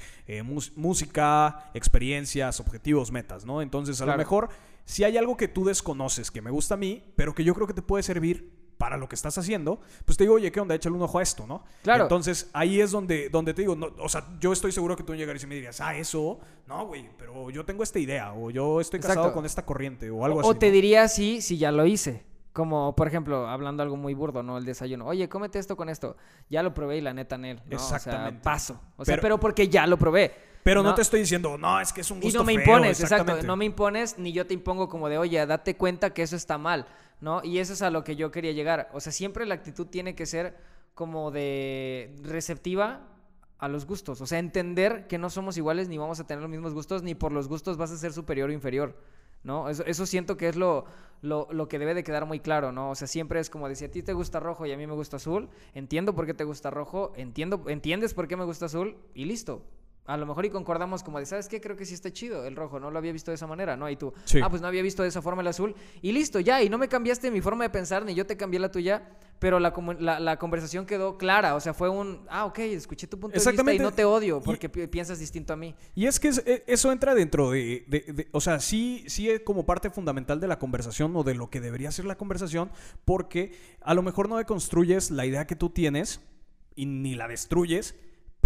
música, 0.75 1.69
experiencias, 1.73 2.59
objetivos, 2.59 3.11
metas, 3.11 3.45
¿no? 3.45 3.61
Entonces, 3.61 3.99
a 4.01 4.05
Claro. 4.05 4.17
lo 4.17 4.21
mejor, 4.23 4.49
si 4.85 5.03
hay 5.03 5.17
algo 5.17 5.35
que 5.37 5.47
tú 5.47 5.65
desconoces 5.65 6.31
que 6.31 6.41
me 6.41 6.49
gusta 6.49 6.75
a 6.75 6.77
mí, 6.77 7.03
pero 7.15 7.35
que 7.35 7.43
yo 7.43 7.53
creo 7.53 7.67
que 7.67 7.73
te 7.73 7.81
puede 7.81 8.03
servir 8.03 8.56
para 8.77 8.97
lo 8.97 9.09
que 9.09 9.15
estás 9.15 9.37
haciendo, 9.37 9.79
pues 10.05 10.17
te 10.17 10.23
digo, 10.23 10.35
oye, 10.35 10.51
¿qué 10.51 10.59
onda? 10.59 10.75
Échale 10.75 10.95
un 10.95 11.01
ojo 11.01 11.19
a 11.19 11.23
esto, 11.23 11.47
¿no? 11.47 11.63
Claro. 11.81 12.03
Entonces, 12.03 12.49
ahí 12.53 12.79
es 12.79 12.91
donde, 12.91 13.29
donde 13.29 13.53
te 13.53 13.61
digo, 13.63 13.75
no, 13.75 13.87
o 13.99 14.09
sea, 14.09 14.25
yo 14.39 14.53
estoy 14.53 14.71
seguro 14.71 14.95
que 14.95 15.03
tú 15.03 15.15
llegarías 15.15 15.43
y 15.43 15.47
me 15.47 15.55
dirías, 15.55 15.81
ah, 15.81 15.95
eso, 15.95 16.39
no, 16.67 16.85
güey, 16.85 17.09
pero 17.17 17.49
yo 17.49 17.65
tengo 17.65 17.83
esta 17.83 17.99
idea, 17.99 18.33
o 18.33 18.51
yo 18.51 18.79
estoy 18.79 18.99
casado 18.99 19.21
Exacto. 19.21 19.35
con 19.35 19.45
esta 19.45 19.65
corriente, 19.65 20.09
o 20.11 20.23
algo 20.25 20.39
o 20.39 20.51
así. 20.51 20.59
te 20.59 20.67
¿no? 20.67 20.73
diría 20.73 21.07
sí 21.07 21.41
si 21.41 21.57
ya 21.57 21.71
lo 21.71 21.85
hice. 21.85 22.23
Como, 22.53 22.95
por 22.95 23.07
ejemplo, 23.07 23.47
hablando 23.47 23.83
algo 23.83 23.97
muy 23.97 24.15
burdo, 24.15 24.41
¿no? 24.41 24.57
El 24.57 24.65
desayuno. 24.65 25.05
Oye, 25.05 25.29
cómete 25.29 25.59
esto 25.59 25.77
con 25.77 25.89
esto. 25.89 26.17
Ya 26.49 26.63
lo 26.63 26.73
probé 26.73 26.97
y 26.97 27.01
la 27.01 27.13
neta 27.13 27.35
en 27.35 27.45
él. 27.45 27.61
¿no? 27.69 27.75
O 27.75 27.79
sea, 27.79 27.97
Exactamente. 27.97 28.41
paso. 28.41 28.81
O 28.95 29.05
sea, 29.05 29.13
Pero- 29.13 29.21
pero, 29.21 29.39
porque 29.39 29.67
ya 29.69 29.85
lo 29.85 29.95
probé. 29.97 30.33
Pero 30.63 30.81
no, 30.83 30.93
te 30.95 31.03
estoy 31.03 31.19
diciendo, 31.19 31.57
no, 31.57 31.79
es 31.79 31.93
que 31.93 32.01
es 32.01 32.09
un 32.09 32.17
Y 32.17 32.23
gusto 32.23 32.39
no 32.39 32.43
me 32.43 32.53
feo", 32.55 32.63
impones, 32.63 32.99
exacto. 32.99 33.41
No 33.43 33.55
me 33.55 33.63
impones 33.63 34.17
ni 34.17 34.33
yo 34.33 34.45
te 34.47 34.53
impongo 34.55 34.89
como 34.89 35.07
de, 35.07 35.17
oye, 35.19 35.45
date 35.45 35.77
cuenta 35.77 36.09
que 36.13 36.23
eso 36.23 36.35
está 36.35 36.57
mal, 36.57 36.87
¿no? 37.19 37.43
Y 37.43 37.59
eso 37.59 37.73
es 37.73 37.81
a 37.81 37.89
lo 37.89 38.03
que 38.03 38.15
yo 38.15 38.31
quería 38.31 38.51
llegar. 38.51 38.89
O 38.93 38.99
sea, 38.99 39.11
siempre 39.11 39.45
la 39.45 39.55
actitud 39.55 39.87
tiene 39.87 40.15
que 40.15 40.25
ser 40.25 40.57
como 40.93 41.31
de 41.31 42.15
receptiva 42.23 43.01
a 43.59 43.67
los 43.67 43.85
gustos. 43.85 44.21
O 44.21 44.25
sea, 44.27 44.39
entender 44.39 45.07
que 45.07 45.17
no 45.17 45.29
somos 45.29 45.57
iguales 45.57 45.87
ni 45.89 45.97
vamos 45.97 46.19
a 46.19 46.27
tener 46.27 46.41
los 46.41 46.49
mismos 46.49 46.73
gustos, 46.73 47.03
ni 47.03 47.15
por 47.15 47.31
los 47.31 47.47
gustos 47.47 47.77
vas 47.77 47.91
a 47.91 47.97
ser 47.97 48.13
superior 48.13 48.49
o 48.49 48.53
inferior. 48.53 48.95
¿No? 49.43 49.69
Eso, 49.69 49.85
eso 49.85 50.05
siento 50.05 50.35
que 50.35 50.49
es 50.49 50.55
lo, 50.55 50.85
lo, 51.21 51.47
lo 51.51 51.67
que 51.67 51.79
debe 51.79 51.93
de 51.93 52.03
quedar 52.03 52.25
muy 52.25 52.39
claro, 52.39 52.71
¿no? 52.71 52.89
O 52.89 52.95
sea, 52.95 53.07
siempre 53.07 53.39
es 53.39 53.49
como 53.49 53.69
de 53.69 53.75
si 53.75 53.85
a 53.85 53.91
ti 53.91 54.03
te 54.03 54.11
gusta 54.13 54.39
rojo 54.39 54.65
y 54.65 54.71
a 54.71 54.77
mí 54.77 54.85
me 54.87 54.93
gusta 54.93 55.17
azul, 55.17 55.49
entiendo 55.73 56.15
por 56.15 56.25
qué 56.25 56.33
te 56.33 56.43
gusta 56.43 56.69
rojo, 56.69 57.13
entiendo, 57.15 57.63
entiendes 57.67 58.13
por 58.13 58.27
qué 58.27 58.35
me 58.35 58.43
gusta 58.43 58.65
azul 58.65 58.97
y 59.13 59.25
listo. 59.25 59.63
A 60.07 60.15
lo 60.17 60.25
mejor 60.25 60.45
y 60.45 60.49
concordamos 60.49 61.03
como 61.03 61.19
de, 61.19 61.25
¿sabes 61.25 61.47
qué? 61.49 61.59
Creo 61.61 61.75
que 61.75 61.85
sí 61.85 61.93
está 61.93 62.11
chido 62.11 62.45
el 62.45 62.55
rojo, 62.55 62.79
no 62.79 62.89
lo 62.91 62.97
había 62.97 63.11
visto 63.11 63.29
de 63.29 63.35
esa 63.35 63.45
manera, 63.45 63.75
¿no? 63.75 63.89
Y 63.89 63.97
tú, 63.97 64.13
Sí. 64.23 64.39
ah, 64.41 64.49
pues 64.49 64.61
no 64.61 64.67
había 64.69 64.81
visto 64.81 65.03
de 65.03 65.09
esa 65.09 65.21
forma 65.21 65.41
el 65.41 65.47
azul. 65.49 65.75
Y 66.01 66.13
listo, 66.13 66.39
ya, 66.39 66.63
y 66.63 66.69
no 66.69 66.77
me 66.77 66.87
cambiaste 66.87 67.29
mi 67.29 67.41
forma 67.41 67.65
de 67.65 67.69
pensar, 67.69 68.05
ni 68.05 68.15
yo 68.15 68.25
te 68.25 68.37
cambié 68.37 68.59
la 68.59 68.71
tuya, 68.71 69.03
pero 69.39 69.59
la, 69.59 69.73
la, 69.99 70.19
la 70.21 70.39
conversación 70.39 70.85
quedó 70.85 71.17
clara, 71.17 71.55
o 71.55 71.59
sea, 71.59 71.73
fue 71.73 71.89
un, 71.89 72.25
ah, 72.29 72.45
ok, 72.45 72.57
escuché 72.59 73.05
tu 73.05 73.19
punto 73.19 73.37
de 73.37 73.51
vista 73.51 73.73
y 73.73 73.79
no 73.79 73.91
te 73.91 74.05
odio 74.05 74.41
porque 74.41 74.69
pi- 74.69 74.87
piensas 74.87 75.19
distinto 75.19 75.51
a 75.53 75.57
mí. 75.57 75.75
Y 75.93 76.05
es 76.05 76.19
que 76.21 76.29
es- 76.29 76.41
e- 76.45 76.63
eso 76.67 76.91
entra 76.93 77.13
dentro 77.13 77.51
de, 77.51 77.83
de- 77.87 78.13
de- 78.13 78.27
o 78.31 78.39
sea, 78.39 78.59
sí, 78.61 79.03
sí 79.07 79.29
es 79.29 79.41
como 79.41 79.65
parte 79.65 79.89
fundamental 79.89 80.39
de 80.39 80.47
la 80.47 80.57
conversación 80.57 81.13
o 81.17 81.23
de 81.23 81.35
lo 81.35 81.49
que 81.49 81.59
debería 81.59 81.91
ser 81.91 82.05
la 82.05 82.15
conversación, 82.15 82.71
porque 83.05 83.51
a 83.81 83.93
lo 83.93 84.01
mejor 84.03 84.29
no 84.29 84.37
deconstruyes 84.37 85.11
la 85.11 85.25
idea 85.25 85.45
que 85.45 85.57
tú 85.57 85.69
tienes 85.69 86.21
y 86.75 86.85
ni 86.85 87.13
la 87.15 87.27
destruyes, 87.27 87.95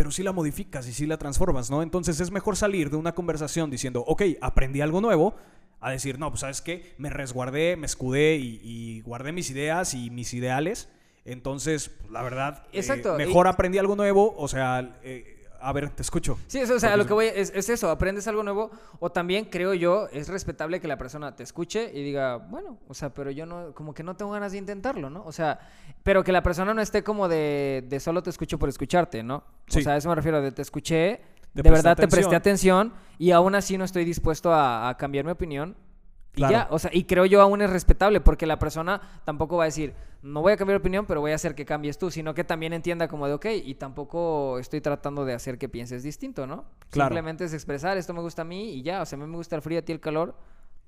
pero 0.02 0.10
sí 0.10 0.24
la 0.24 0.32
modificas 0.32 0.88
y 0.88 0.94
sí 0.94 1.06
la 1.06 1.18
transformas, 1.18 1.70
¿no? 1.70 1.84
Entonces 1.84 2.20
es 2.20 2.32
mejor 2.32 2.58
salir 2.58 2.90
de 2.90 2.96
una 2.96 3.14
conversación 3.14 3.70
diciendo, 3.70 4.04
ok, 4.08 4.24
aprendí 4.42 4.82
algo 4.82 5.00
nuevo, 5.00 5.36
a 5.80 5.92
decir, 5.92 6.18
no, 6.18 6.28
pues 6.32 6.40
sabes 6.40 6.60
qué, 6.64 6.96
me 6.98 7.12
resguardé, 7.12 7.76
me 7.78 7.86
escudé 7.86 8.38
y, 8.38 8.60
y 8.64 9.02
guardé 9.02 9.32
mis 9.32 9.52
ideas 9.52 9.94
y 9.94 10.10
mis 10.10 10.34
ideales. 10.34 10.90
Entonces, 11.24 11.90
pues, 11.90 12.10
la 12.10 12.24
verdad, 12.24 12.64
eh, 12.74 12.80
Exacto, 12.80 13.14
y- 13.14 13.18
mejor 13.28 13.48
aprendí 13.48 13.78
algo 13.78 13.96
nuevo, 13.96 14.34
o 14.36 14.48
sea, 14.48 14.98
eh, 15.04 15.41
a 15.62 15.72
ver, 15.74 15.90
te 15.90 16.02
escucho. 16.02 16.38
Sí, 16.48 16.60
eso, 16.60 16.76
o 16.76 16.80
sea, 16.80 16.98
lo 16.98 17.06
que 17.06 17.14
voy 17.14 17.28
es, 17.28 17.52
es 17.56 17.70
eso, 17.70 17.90
aprendes 17.90 18.28
algo 18.28 18.44
nuevo 18.44 18.72
o 19.00 19.12
también 19.12 19.46
creo 19.46 19.74
yo 19.74 20.08
es 20.12 20.28
respetable 20.28 20.80
que 20.80 20.88
la 20.88 20.98
persona 20.98 21.36
te 21.36 21.44
escuche 21.44 21.92
y 21.94 22.04
diga, 22.04 22.38
bueno, 22.38 22.78
o 22.88 22.94
sea, 22.94 23.14
pero 23.14 23.32
yo 23.32 23.46
no, 23.46 23.74
como 23.74 23.94
que 23.94 24.04
no 24.04 24.16
tengo 24.16 24.32
ganas 24.32 24.52
de 24.52 24.58
intentarlo, 24.58 25.10
¿no? 25.10 25.24
O 25.26 25.32
sea, 25.32 25.60
pero 26.04 26.24
que 26.24 26.32
la 26.32 26.44
persona 26.44 26.74
no 26.74 26.82
esté 26.82 27.04
como 27.04 27.28
de, 27.28 27.86
de 27.88 28.00
solo 28.00 28.24
te 28.24 28.30
escucho 28.30 28.58
por 28.58 28.70
escucharte, 28.70 29.24
¿no? 29.24 29.44
Sí. 29.68 29.80
O 29.80 29.82
sea, 29.84 29.94
a 29.94 29.98
eso 29.98 30.10
me 30.10 30.16
refiero, 30.16 30.42
de 30.42 30.52
te 30.52 30.62
escuché, 30.62 31.22
de, 31.54 31.62
verdad 31.62 31.96
te 31.96 32.08
presté 32.08 32.36
atención 32.36 32.94
y 33.18 33.32
aún 33.32 33.56
así 33.56 33.78
no 33.78 33.86
estoy 33.86 34.06
dispuesto 34.06 34.54
a, 34.54 34.90
a 34.90 34.98
cambiar 34.98 35.26
mi 35.26 35.32
opinión. 35.32 35.76
Y 36.36 36.42
ya, 36.42 36.68
o 36.72 36.80
sea, 36.80 36.92
y 36.94 37.04
creo 37.04 37.26
yo 37.26 37.42
aún 37.42 37.62
es 37.62 37.70
respetable 37.70 38.22
porque 38.22 38.46
la 38.46 38.58
persona 38.58 39.02
tampoco 39.26 39.58
va 39.58 39.64
a 39.64 39.66
decir, 39.66 39.94
no 40.22 40.42
voy 40.42 40.54
a 40.54 40.58
cambiar 40.58 40.80
de 40.80 40.82
opinión, 40.82 41.06
pero 41.06 41.20
voy 41.20 41.32
a 41.32 41.36
hacer 41.36 41.56
que 41.56 41.66
cambies 41.66 41.98
tú, 41.98 42.10
sino 42.10 42.34
que 42.34 42.44
también 42.44 42.74
entienda 42.74 43.08
como 43.08 43.28
de, 43.28 43.34
ok, 43.34 43.46
y 43.64 43.76
tampoco 43.76 44.58
estoy 44.60 44.80
tratando 44.80 45.26
de 45.26 45.34
hacer 45.34 45.58
que 45.58 45.68
pienses 45.68 46.04
distinto, 46.04 46.48
¿no? 46.48 46.66
Claro. 46.90 47.10
Simplemente 47.10 47.44
es 47.44 47.54
expresar, 47.54 47.98
esto 47.98 48.14
me 48.14 48.22
gusta 48.22 48.44
a 48.44 48.46
mí 48.46 48.76
y 48.76 48.82
ya, 48.82 49.02
o 49.02 49.06
sea, 49.06 49.18
a 49.18 49.22
mí 49.22 49.28
me 49.28 49.36
gusta 49.36 49.56
el 49.56 49.62
frío, 49.62 49.80
a 49.80 49.82
ti 49.82 49.92
el 49.92 50.00
calor, 50.00 50.36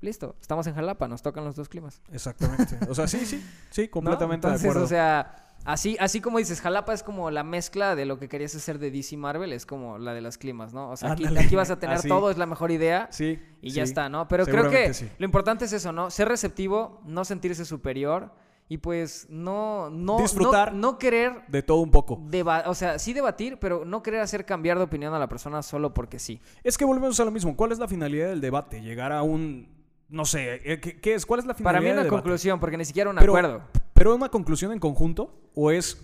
listo, 0.01 0.35
estamos 0.39 0.65
en 0.67 0.75
Jalapa, 0.75 1.07
nos 1.07 1.21
tocan 1.21 1.43
los 1.43 1.55
dos 1.55 1.67
climas. 1.67 2.01
Exactamente. 2.11 2.77
O 2.89 2.95
sea, 2.95 3.07
sí, 3.07 3.25
sí, 3.25 3.43
sí, 3.69 3.83
¿no? 3.83 3.91
completamente 3.91 4.47
Entonces, 4.47 4.63
de 4.63 4.69
acuerdo. 4.69 4.85
o 4.85 4.87
sea, 4.87 5.52
así, 5.65 5.97
así 5.99 6.21
como 6.21 6.37
dices, 6.37 6.61
Jalapa 6.61 6.93
es 6.93 7.03
como 7.03 7.31
la 7.31 7.43
mezcla 7.43 7.95
de 7.95 8.05
lo 8.05 8.19
que 8.19 8.29
querías 8.29 8.55
hacer 8.55 8.79
de 8.79 8.91
DC 8.91 9.17
Marvel, 9.17 9.53
es 9.53 9.65
como 9.65 9.97
la 9.97 10.13
de 10.13 10.21
las 10.21 10.37
climas, 10.37 10.73
¿no? 10.73 10.89
O 10.89 10.97
sea, 10.97 11.11
aquí, 11.13 11.55
vas 11.55 11.69
a 11.69 11.79
tener 11.79 11.97
Así. 11.97 12.07
todo, 12.07 12.31
es 12.31 12.37
la 12.37 12.45
mejor 12.45 12.71
idea. 12.71 13.07
sí. 13.11 13.39
Y 13.61 13.69
sí. 13.69 13.77
ya 13.77 13.83
está, 13.83 14.09
¿no? 14.09 14.27
Pero 14.27 14.45
creo 14.45 14.69
que 14.69 14.93
sí. 14.93 15.09
lo 15.17 15.25
importante 15.25 15.65
es 15.65 15.73
eso, 15.73 15.91
¿no? 15.93 16.11
Ser 16.11 16.27
receptivo, 16.27 17.01
no 17.05 17.23
sentirse 17.23 17.63
superior 17.63 18.31
y 18.69 18.77
pues 18.77 19.27
no, 19.29 19.89
no, 19.89 20.17
Disfrutar. 20.19 20.73
no, 20.73 20.93
no 20.93 20.97
querer, 20.97 21.43
De 21.47 21.63
todo 21.63 21.77
un 21.79 21.91
poco. 21.91 22.21
o 22.65 22.75
sea, 22.75 22.97
sí 22.99 23.13
debatir, 23.13 23.57
pero 23.59 23.85
no 23.85 24.01
querer 24.03 24.21
hacer 24.21 24.45
cambiar 24.45 24.77
de 24.77 24.83
opinión 24.85 25.13
a 25.13 25.19
la 25.19 25.27
persona 25.29 25.61
solo 25.61 25.93
porque 25.93 26.19
sí. 26.19 26.41
Es 26.63 26.77
que 26.77 26.85
volvemos 26.85 27.19
a 27.19 27.25
lo 27.25 27.31
mismo. 27.31 27.55
¿Cuál 27.55 27.71
es 27.71 27.79
la 27.79 27.87
finalidad 27.87 28.29
del 28.29 28.41
debate? 28.41 28.81
Llegar 28.81 29.11
a 29.11 29.21
un. 29.23 29.67
No 30.09 30.25
sé, 30.25 30.61
eh, 30.63 30.79
¿qué, 30.79 30.99
qué 30.99 31.13
es? 31.15 31.25
¿Cuál 31.25 31.39
es 31.39 31.45
la 31.45 31.53
finalidad 31.53 31.73
Para 31.73 31.81
mí 31.81 31.85
del 31.87 31.93
una 31.97 32.03
debate? 32.03 32.21
conclusión, 32.21 32.59
porque 32.59 32.77
ni 32.77 32.85
siquiera 32.85 33.09
un 33.09 33.15
Pero- 33.17 33.31
acuerdo. 33.37 33.61
¿Pero 34.03 34.15
una 34.15 34.27
conclusión 34.27 34.73
en 34.73 34.79
conjunto? 34.79 35.33
¿O 35.55 35.71
es 35.71 35.97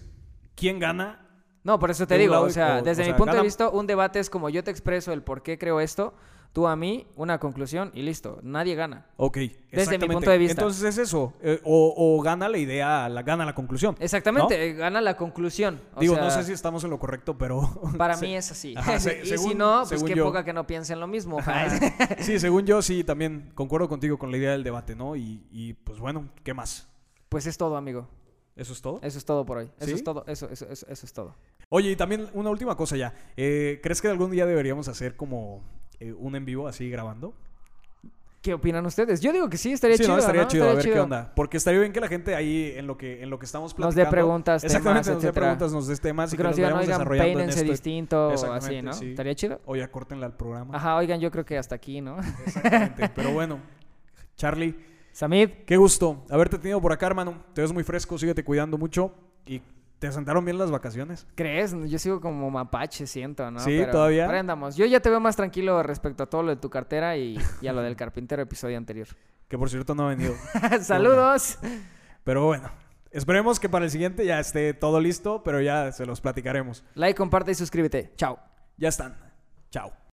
quién 0.56 0.80
gana? 0.80 1.20
No, 1.66 1.80
por 1.80 1.92
eso 1.92 2.08
te 2.08 2.18
digo, 2.18 2.40
o 2.40 2.50
sea, 2.50 2.78
o- 2.78 2.82
desde 2.82 3.04
o 3.04 3.08
mi 3.08 3.12
punto 3.12 3.26
gana- 3.26 3.40
de 3.40 3.44
vista, 3.44 3.68
un 3.68 3.88
debate 3.88 4.20
es 4.20 4.30
como 4.30 4.50
yo 4.50 4.64
te 4.64 4.72
expreso 4.72 5.12
el 5.12 5.22
por 5.22 5.44
qué 5.44 5.58
creo 5.58 5.82
esto, 5.82 6.14
tú 6.54 6.66
a 6.68 6.78
mí, 6.78 7.08
una 7.18 7.40
conclusión 7.42 7.92
y 7.94 8.04
listo, 8.04 8.40
nadie 8.42 8.76
gana. 8.76 9.08
Ok. 9.18 9.36
mi 9.36 9.52
exactamente. 9.72 10.14
punto 10.14 10.32
de 10.32 10.38
vista. 10.38 10.62
Entonces 10.62 10.84
es 10.86 10.98
eso. 10.98 11.34
eh, 11.42 11.60
o, 11.66 11.94
o 11.98 12.22
gana 12.22 12.48
la 12.48 12.58
idea, 12.58 13.10
la, 13.10 13.22
gana 13.22 13.44
la 13.44 13.54
conclusión. 13.54 13.98
Exactamente, 14.00 14.72
¿no? 14.76 14.80
gana 14.80 15.02
la 15.02 15.18
conclusión. 15.18 15.82
o 15.94 16.00
Digo, 16.00 16.16
sea, 16.16 16.24
no 16.24 16.32
sé 16.32 16.44
si 16.46 16.54
estamos 16.54 16.82
en 16.86 16.92
lo 16.92 17.00
correcto, 17.00 17.38
pero. 17.38 17.60
Para 17.98 18.16
mí 18.22 18.34
es 18.34 18.50
así. 18.50 18.76
Ajá, 18.78 18.98
se- 18.98 19.20
y 19.24 19.26
según- 19.28 19.50
si 19.50 19.56
no, 19.56 19.84
pues 19.90 20.02
qué 20.06 20.16
yo. 20.16 20.24
poca 20.24 20.46
que 20.46 20.54
no 20.54 20.66
piensen 20.66 21.02
lo 21.02 21.08
mismo. 21.08 21.40
Sí, 22.20 22.40
según 22.40 22.66
yo, 22.66 22.82
sí, 22.82 23.04
también 23.04 23.52
concuerdo 23.56 23.90
contigo 23.90 24.18
con 24.18 24.32
la 24.32 24.38
idea 24.38 24.52
del 24.52 24.64
debate, 24.64 24.96
¿no? 24.96 25.18
Y, 25.18 25.46
y, 25.52 25.74
pues 25.74 26.00
bueno, 26.00 26.30
¿qué 26.46 26.54
más? 26.54 26.89
Pues 27.30 27.46
es 27.46 27.58
todo, 27.58 27.78
amigo. 27.78 28.08
¿Eso 28.56 28.74
es 28.74 28.82
todo? 28.82 29.00
Eso 29.02 29.18
es 29.18 29.26
todo 29.26 29.46
por 29.46 29.58
hoy. 29.60 29.72
Eso 29.78 29.86
¿Sí? 29.88 29.94
es 29.94 30.04
todo. 30.04 30.24
Eso, 30.28 30.50
eso, 30.50 30.68
eso, 30.70 30.86
eso 30.90 31.06
es 31.06 31.14
todo. 31.14 31.36
Oye, 31.70 31.92
y 31.92 31.96
también 31.96 32.28
una 32.34 32.50
última 32.50 32.76
cosa 32.76 32.98
ya. 32.98 33.14
Eh, 33.38 33.80
¿Crees 33.82 34.02
que 34.02 34.10
algún 34.10 34.32
día 34.32 34.46
deberíamos 34.46 34.88
hacer 34.88 35.16
como 35.16 35.64
eh, 36.00 36.12
un 36.14 36.36
en 36.36 36.44
vivo 36.46 36.68
así 36.68 36.90
grabando? 36.90 37.34
¿Qué 38.42 38.54
opinan 38.54 38.86
ustedes? 38.86 39.20
Yo 39.20 39.34
digo 39.34 39.50
que 39.50 39.58
sí, 39.58 39.74
estaría 39.74 39.98
sí, 39.98 40.04
chido. 40.04 40.14
no, 40.16 40.20
estaría 40.20 40.44
¿no? 40.44 40.48
chido, 40.48 40.70
a 40.70 40.74
ver 40.74 40.84
qué 40.92 41.00
onda. 41.00 41.34
Porque 41.36 41.58
estaría 41.58 41.82
bien 41.82 41.92
que 41.92 42.00
la 42.00 42.08
gente 42.08 42.36
ahí 42.36 42.74
en 42.76 42.88
lo 42.88 42.98
que, 42.98 43.22
en 43.22 43.30
lo 43.30 43.38
que 43.38 43.46
estamos 43.46 43.72
Nos 43.72 43.76
platicando... 43.76 44.06
dé 44.06 44.12
preguntas, 44.12 44.64
Exactamente, 44.64 45.04
temas, 45.10 45.16
nos 45.16 45.24
dé 45.24 45.34
preguntas, 45.34 45.72
nos 45.74 45.88
dé 45.88 45.98
temas 45.98 46.30
y 46.30 46.32
Que 46.32 46.38
que 46.38 46.44
nos 46.44 46.52
nos 46.52 46.60
vayamos 46.64 46.84
oigan, 46.84 47.00
desarrollando 47.00 47.40
en 47.42 47.50
esto. 47.50 47.64
distinto 47.64 48.28
o 48.30 48.54
así, 48.54 48.82
¿no? 48.82 48.94
sí. 48.94 49.10
¿Estaría 49.10 49.36
chido? 49.36 49.60
O 49.66 49.76
ya 49.76 49.92
córtenle 49.92 50.26
al 50.26 50.38
programa. 50.38 50.76
Ajá, 50.76 50.96
oigan, 50.96 51.20
yo 51.20 51.32
creo 51.32 51.44
que 51.46 51.58
hasta 51.58 51.76
aquí, 51.76 52.00
¿no? 52.00 52.18
Exactamente. 52.46 53.10
Pero 53.14 53.34
bueno, 53.34 53.60
Charlie, 54.38 54.74
Samid, 55.12 55.50
qué 55.66 55.78
gusto 55.78 56.26
haberte 56.30 56.58
tenido 56.58 56.82
por 56.82 56.92
acá, 56.94 57.08
hermano. 57.08 57.44
Te 57.54 57.62
ves 57.62 57.74
muy 57.74 57.84
fresco, 57.84 58.18
síguete 58.18 58.44
cuidando 58.44 58.78
mucho. 58.78 59.14
Y 59.46 59.62
te 60.00 60.12
sentaron 60.12 60.46
bien 60.46 60.58
las 60.58 60.72
vacaciones. 60.72 61.28
¿crees? 61.36 61.76
Yo 61.88 62.00
sigo 62.00 62.22
como 62.22 62.50
mapache, 62.50 63.06
siento, 63.06 63.52
¿no? 63.52 63.60
Sí, 63.60 63.84
¿todavía? 63.92 64.28
pero 64.28 64.40
andamos. 64.40 64.76
Yo 64.76 64.86
ya 64.86 65.02
te 65.02 65.10
veo 65.10 65.20
más 65.20 65.36
tranquilo 65.36 65.84
respecto 65.84 66.24
a 66.24 66.26
todo 66.28 66.44
lo 66.44 66.50
de 66.50 66.56
tu 66.56 66.70
cartera 66.70 67.18
y, 67.18 67.38
y 67.62 67.68
a 67.68 67.74
lo 67.74 67.82
del 67.82 67.96
carpintero 67.96 68.42
episodio 68.42 68.78
anterior. 68.78 69.08
Que 69.50 69.58
por 69.58 69.70
cierto 69.70 69.96
no 69.96 70.06
ha 70.06 70.10
venido. 70.10 70.36
Saludos. 70.82 71.60
Pero 72.24 72.46
bueno, 72.46 72.70
esperemos 73.12 73.60
que 73.60 73.68
para 73.68 73.86
el 73.86 73.92
siguiente 73.92 74.26
ya 74.26 74.40
esté 74.40 74.74
todo 74.74 75.02
listo, 75.02 75.44
pero 75.44 75.60
ya 75.60 75.92
se 75.92 76.06
los 76.06 76.22
platicaremos. 76.22 76.86
Like, 76.96 77.18
comparte 77.18 77.52
y 77.52 77.56
suscríbete. 77.56 78.14
Chao. 78.16 78.40
Ya 78.78 78.90
están. 78.90 79.18
Chao. 79.72 80.00